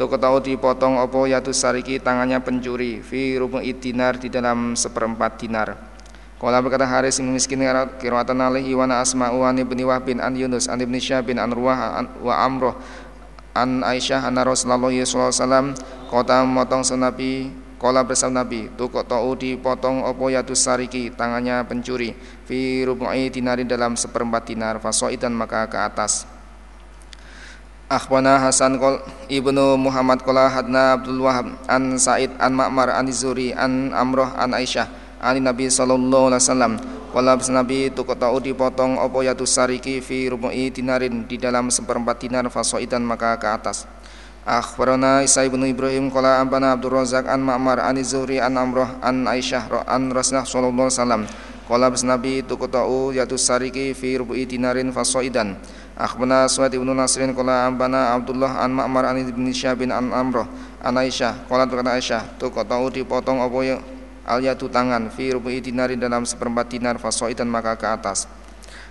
Toko 0.00 0.16
tahu 0.16 0.40
dipotong 0.40 1.04
opo 1.04 1.28
yatu 1.28 1.52
sariki 1.52 2.00
tangannya 2.00 2.40
pencuri 2.40 3.04
fi 3.04 3.36
rubu'i 3.36 3.76
dinar 3.76 4.16
di 4.16 4.32
dalam 4.32 4.72
seperempat 4.72 5.36
dinar. 5.36 5.92
Kala 6.42 6.58
berkata 6.58 6.88
Haris 6.90 7.22
yang 7.22 7.30
miskin 7.30 7.62
kirwatan 8.02 8.42
alaihi 8.42 8.74
wa 8.74 8.88
asma'u 8.90 9.46
an 9.46 9.62
ibni 9.62 9.86
Wahbin 9.86 10.18
an 10.18 10.34
Yunus 10.34 10.66
an 10.66 10.82
ibni 10.82 10.98
Syabin 10.98 11.38
an 11.38 11.54
Ruwah 11.54 12.02
wa 12.18 12.34
Amroh 12.34 12.74
an 13.52 13.84
Aisyah 13.84 14.28
an 14.28 14.40
Rasulullah 14.40 14.92
SAW 15.04 15.76
kota 16.08 16.44
motong 16.44 16.84
senabi 16.84 17.62
Kala 17.82 18.06
bersama 18.06 18.46
Nabi 18.46 18.70
Tukok 18.78 19.02
tahu 19.10 19.34
dipotong 19.34 20.06
opo 20.06 20.30
yatu 20.30 20.54
sariki 20.54 21.10
tangannya 21.10 21.66
pencuri 21.66 22.14
fi 22.46 22.86
rubu'i 22.86 23.26
dinari 23.26 23.66
dalam 23.66 23.98
seperempat 23.98 24.46
dinar 24.46 24.78
fasoidan 24.78 25.34
maka 25.34 25.66
ke 25.66 25.74
atas. 25.74 26.22
Akhwana 27.90 28.38
Hasan 28.38 28.78
kol 28.78 29.02
ibnu 29.26 29.74
Muhammad 29.82 30.22
kola 30.22 30.46
hadna 30.46 30.94
Abdul 30.94 31.26
Wahab 31.26 31.58
an 31.66 31.98
Said 31.98 32.30
an 32.38 32.54
Ma'mar 32.54 32.94
an 32.94 33.10
Zuri 33.10 33.50
an 33.50 33.90
Amroh 33.90 34.30
an 34.30 34.54
Aisyah 34.54 34.86
an 35.18 35.42
Nabi 35.42 35.66
sallallahu 35.66 36.30
alaihi 36.30 36.38
wasallam 36.38 36.72
Kala 37.12 37.36
Nabi 37.36 37.92
tukotau 37.92 38.40
dipotong 38.40 38.96
opo 38.96 39.20
yatu 39.20 39.44
sariki 39.44 40.00
fi 40.00 40.32
rubu'i 40.32 40.72
dinarin 40.72 41.28
di 41.28 41.36
dalam 41.36 41.68
seperempat 41.68 42.24
dinar 42.24 42.48
fasoidan 42.48 43.04
maka 43.04 43.36
ke 43.36 43.44
atas. 43.52 43.84
Akhbarana 44.48 45.20
Isa 45.20 45.44
ibnu 45.44 45.68
Ibrahim 45.68 46.08
kola 46.08 46.40
ambana 46.40 46.72
Abdul 46.72 46.96
Razak 46.96 47.28
an 47.28 47.44
Ma'mar 47.44 47.84
an 47.84 48.00
Zuri 48.00 48.40
an 48.40 48.56
Amroh 48.56 48.88
an 49.04 49.28
Aisyah 49.28 49.84
an 49.84 50.08
Rasulullah 50.08 50.48
sallallahu 50.48 50.88
alaihi 50.88 50.96
wasallam. 50.96 51.22
Kala 51.68 51.92
Nabi 51.92 52.48
tukotau 52.48 53.12
yatu 53.12 53.36
sariki 53.36 53.92
fi 53.92 54.16
rubu'i 54.16 54.48
dinarin 54.48 54.88
fasoidan. 54.88 55.60
Akhbana 55.92 56.48
Suhaid 56.48 56.72
ibn 56.80 56.88
Nasrin 56.96 57.36
Kala 57.36 57.68
ambana 57.68 58.16
Abdullah 58.16 58.64
an 58.64 58.72
Ma'mar 58.72 59.04
an 59.12 59.20
ibn 59.20 59.44
Syabin 59.52 59.92
an 59.92 60.16
Amroh 60.16 60.48
an 60.80 60.96
Aisyah. 60.96 61.44
Kala 61.44 61.68
berkata 61.68 61.92
Aisyah 61.92 62.40
Tukotau 62.40 62.88
dipotong 62.88 63.44
apa 63.44 63.58
ya 63.60 63.76
Al-yatu 64.22 64.70
tangan 64.70 65.10
Fi 65.10 65.34
rubu'i 65.34 65.58
dinari 65.58 65.98
dalam 65.98 66.22
seperempat 66.22 66.70
dinar 66.70 66.96
Fasoidan 67.02 67.50
maka 67.50 67.74
ke 67.74 67.86
atas. 67.86 68.30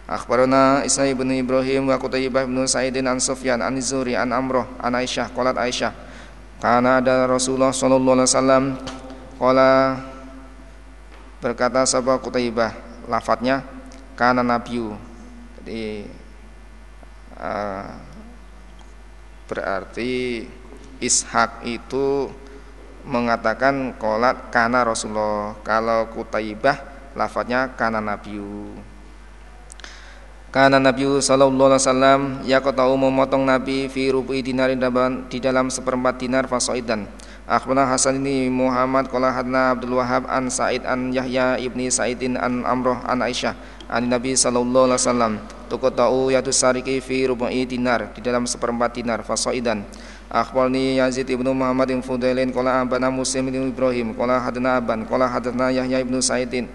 Akhbarana 0.09 0.83
Isa 0.83 1.07
ibn 1.07 1.29
Ibrahim 1.31 1.87
wa 1.87 1.95
Qutaybah 1.95 2.43
ibn 2.43 2.57
Sa'idin 2.67 3.07
an 3.07 3.23
Sufyan 3.23 3.63
an 3.63 3.79
Zuri 3.79 4.17
an 4.17 4.35
Amroh 4.35 4.67
an 4.81 4.97
Aisyah 4.97 5.31
Qalat 5.31 5.55
Aisyah 5.55 5.93
Karena 6.59 6.99
ada 6.99 7.29
Rasulullah 7.29 7.71
sallallahu 7.71 8.19
alaihi 8.19 8.27
wasallam? 8.27 8.63
Qala 9.39 9.71
berkata 11.39 11.87
sahabat 11.87 12.19
Qutaybah 12.21 12.71
lafadznya 13.07 13.63
karena 14.19 14.43
nabiu 14.43 14.93
jadi 15.61 16.05
Eh, 17.41 17.93
berarti 19.49 20.45
Ishak 21.01 21.65
itu 21.65 22.29
mengatakan 23.05 23.97
kolat 23.97 24.49
karena 24.53 24.85
Rasulullah. 24.85 25.57
Kalau 25.65 26.09
Kutaibah 26.13 26.77
lafadznya 27.15 27.75
karena 27.75 27.99
Nabiu 27.99 28.71
karena 30.51 30.83
Nabi 30.83 31.07
Sallallahu 31.07 31.71
Alaihi 31.71 31.79
Wasallam 31.79 32.21
ya 32.43 32.59
kau 32.59 32.75
tahu 32.75 32.99
memotong 32.99 33.47
Nabi 33.47 33.87
fi 33.87 34.11
rubu'i 34.11 34.43
dinarin 34.43 34.83
di 35.31 35.39
dalam 35.39 35.71
seperempat 35.71 36.19
dinar 36.19 36.43
fasoidan. 36.51 37.07
Akhbarana 37.47 37.87
Hasan 37.87 38.19
ini 38.19 38.51
Muhammad 38.51 39.07
qala 39.07 39.31
hadna 39.31 39.71
Abdul 39.71 39.95
Wahab 39.95 40.27
an 40.27 40.51
Said 40.51 40.83
an 40.83 41.15
Yahya 41.15 41.55
ibni 41.55 41.87
Saidin 41.87 42.35
an 42.35 42.67
Amroh 42.67 42.99
an 43.07 43.23
Aisyah 43.23 43.55
an 43.87 44.11
Nabi 44.11 44.35
sallallahu 44.35 44.91
alaihi 44.91 44.99
wasallam. 44.99 45.33
Tuqta'u 45.71 46.35
yatu 46.35 46.51
sariki 46.51 46.99
fi 46.99 47.31
rubu'i 47.31 47.63
dinar 47.63 48.11
di 48.11 48.19
dalam 48.19 48.43
seperempat 48.43 48.99
dinar 48.99 49.23
fasoidan 49.23 49.87
Akhbarni 50.31 50.95
Yazid 50.95 51.27
ibnu 51.27 51.51
Muhammad 51.51 51.91
ibn 51.91 51.99
Fudailin 51.99 52.55
qala 52.55 52.79
abana 52.79 53.11
Muslim 53.11 53.51
ibn 53.51 53.67
Ibrahim 53.67 54.15
qala 54.15 54.39
hadana 54.39 54.79
aban 54.79 55.03
qala 55.03 55.27
hadana 55.27 55.75
Yahya 55.75 55.99
ibnu 55.99 56.23
Saidin. 56.23 56.71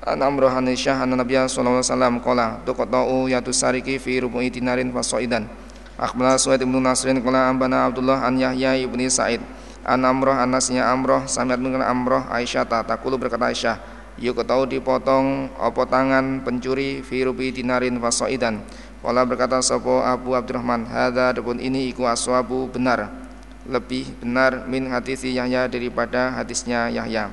An 0.00 0.24
Amr 0.24 0.48
an 0.48 0.72
Aisyah 0.72 1.04
an 1.04 1.12
Nabi 1.12 1.36
sallallahu 1.36 1.84
alaihi 1.84 1.92
wasallam 1.92 2.14
qala 2.24 2.46
tuqta'u 2.64 3.28
yatu 3.28 3.52
sariki 3.52 4.00
fi 4.00 4.24
rubu'i 4.24 4.48
dinarin 4.48 4.88
fasoidan 4.88 5.52
Akhbarna 6.00 6.40
Suhaid 6.40 6.64
ibnu 6.64 6.80
Nasrin 6.80 7.20
qala 7.20 7.52
abana 7.52 7.92
Abdullah 7.92 8.24
an 8.24 8.40
Yahya 8.40 8.80
ibni 8.80 9.12
Said. 9.12 9.44
An 9.84 10.08
Amroh 10.08 10.32
an 10.32 10.56
Nasnya 10.56 10.88
Amroh 10.88 11.28
samiat 11.28 11.60
mengenai 11.60 11.84
Amroh 11.84 12.24
Aisyah 12.32 12.64
takulu 12.64 13.20
berkata 13.20 13.52
Aisyah 13.52 13.76
yuk 14.16 14.40
dipotong 14.68 15.52
opo 15.60 15.82
tangan 15.84 16.40
pencuri 16.40 17.04
fi 17.04 17.24
rubi 17.24 17.52
dinarin 17.52 18.00
fasoidan 18.00 18.64
Wala 19.02 19.26
berkata 19.26 19.58
sopo 19.58 19.98
Abu 19.98 20.38
Abdurrahman 20.38 20.86
Hada 20.86 21.34
adapun 21.34 21.58
ini 21.58 21.90
iku 21.90 22.06
aswabu 22.06 22.70
benar 22.70 23.10
Lebih 23.66 24.06
benar 24.22 24.62
min 24.70 24.86
hadisi 24.86 25.34
Yahya 25.34 25.66
daripada 25.70 26.34
hadisnya 26.34 26.90
Yahya. 26.90 27.30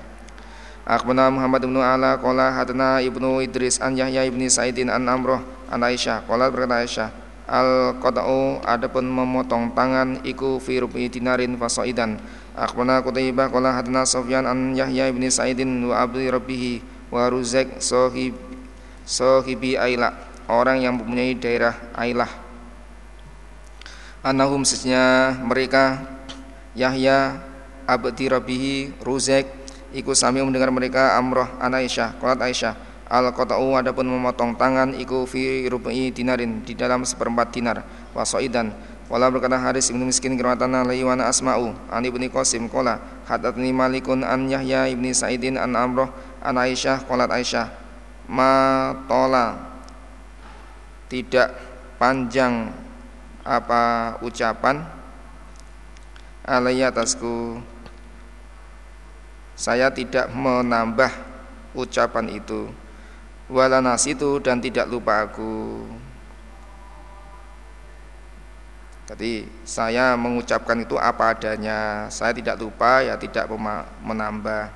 Akhbana 0.86 1.30
Muhammad 1.30 1.66
ibnu 1.66 1.82
Ala 1.82 2.18
Kola 2.18 2.54
hadana 2.54 3.02
ibnu 3.02 3.42
Idris 3.42 3.78
An 3.82 3.94
Yahya 3.94 4.26
ibni 4.26 4.50
Saidin 4.50 4.90
an 4.90 5.06
Amroh 5.10 5.42
An 5.70 5.82
Aisyah. 5.86 6.26
Kola 6.26 6.50
berkata 6.50 6.82
Aisyah 6.86 7.10
Al 7.50 7.98
qata'u 7.98 8.62
adapun 8.62 9.10
memotong 9.10 9.74
tangan 9.74 10.22
iku 10.22 10.62
fi 10.62 10.86
rubi 10.86 11.10
dinarin 11.10 11.58
fasoidan. 11.58 12.22
Akhbarana 12.54 13.02
Qutaibah 13.02 13.50
qala 13.50 13.74
hadana 13.74 14.06
Sufyan 14.06 14.46
an 14.46 14.78
Yahya 14.78 15.10
bin 15.10 15.26
Sa'idin 15.26 15.82
wa 15.82 15.98
Abdi 15.98 16.30
Rabbih 16.30 16.86
wa 17.10 17.26
Ruzak 17.26 17.82
sahib 17.82 18.38
sahibi 19.02 19.74
Aila 19.82 20.29
orang 20.50 20.82
yang 20.82 20.97
mempunyai 20.97 21.38
daerah 21.38 21.78
Ailah. 21.93 22.30
Anahum 24.26 24.68
sesnya 24.68 25.32
mereka 25.39 26.02
Yahya 26.76 27.39
Abdi 27.88 28.28
Rabbih 28.28 28.97
Ruzak 29.00 29.47
iku 29.95 30.12
sami 30.12 30.43
mendengar 30.43 30.70
mereka 30.70 31.16
amroh 31.16 31.47
an 31.58 31.74
Aisyah 31.74 32.20
qalat 32.20 32.41
Aisyah 32.43 32.74
al 33.10 33.34
qata'u 33.34 33.74
adapun 33.80 34.06
memotong 34.06 34.54
tangan 34.54 34.93
iku 34.93 35.26
fi 35.26 35.66
rubai 35.66 36.14
dinarin 36.14 36.62
di 36.62 36.78
dalam 36.78 37.02
seperempat 37.08 37.50
dinar 37.50 37.82
wasoidan. 38.14 38.76
Wala 39.10 39.26
berkata 39.34 39.58
Haris 39.58 39.89
ibnu 39.89 40.06
Miskin 40.06 40.38
kirwatan 40.38 40.70
alaihi 40.70 41.02
wa 41.02 41.18
asma'u 41.18 41.74
an 41.89 42.06
ibni 42.06 42.30
Qasim 42.30 42.70
qala 42.70 43.02
hadatni 43.26 43.74
Malikun 43.74 44.22
an 44.22 44.45
Yahya 44.45 44.86
ibni 44.93 45.18
Sa'idin 45.18 45.58
an 45.58 45.74
Amroh 45.74 46.14
an 46.45 46.62
Aisyah 46.62 47.10
qalat 47.10 47.34
Aisyah 47.34 47.74
ma 48.30 48.93
tola 49.10 49.69
tidak 51.10 51.57
panjang 51.97 52.72
apa 53.43 54.16
ucapan. 54.22 54.86
Alaiya 56.45 56.89
atasku 56.89 57.62
saya 59.60 59.91
tidak 59.91 60.32
menambah 60.32 61.12
ucapan 61.76 62.32
itu. 62.32 62.72
Wala 63.51 63.84
nasitu 63.84 64.39
dan 64.39 64.64
tidak 64.64 64.88
lupa 64.88 65.28
aku. 65.28 65.84
Jadi 69.10 69.49
saya 69.66 70.14
mengucapkan 70.16 70.80
itu 70.80 70.95
apa 70.95 71.36
adanya. 71.36 72.07
Saya 72.07 72.32
tidak 72.32 72.55
lupa 72.62 73.03
ya 73.03 73.20
tidak 73.20 73.51
menambah. 74.05 74.72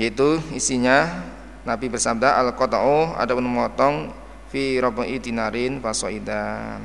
Yaitu 0.00 0.40
isinya 0.56 1.04
Nabi 1.66 1.92
bersabda 1.92 2.40
al 2.40 2.54
qata'u 2.54 3.20
ada 3.20 3.34
memotong 3.36 4.14
fi 4.52 4.78
rabai 4.78 5.18
dinarin 5.18 5.78
fasoidan 5.82 6.80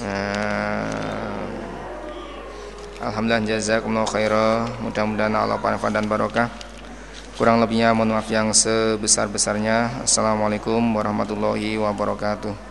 uh, 0.00 1.48
Alhamdulillah 3.00 3.48
jazakumullah 3.48 4.04
khairah 4.04 4.68
mudah-mudahan 4.84 5.32
Allah 5.32 5.56
panfaat 5.56 5.96
dan 5.96 6.04
barokah 6.04 6.52
Kurang 7.40 7.56
lebihnya 7.56 7.96
mohon 7.96 8.12
maaf 8.12 8.28
yang 8.28 8.52
sebesar-besarnya. 8.52 10.04
Assalamualaikum 10.04 10.76
warahmatullahi 10.92 11.80
wabarakatuh. 11.80 12.69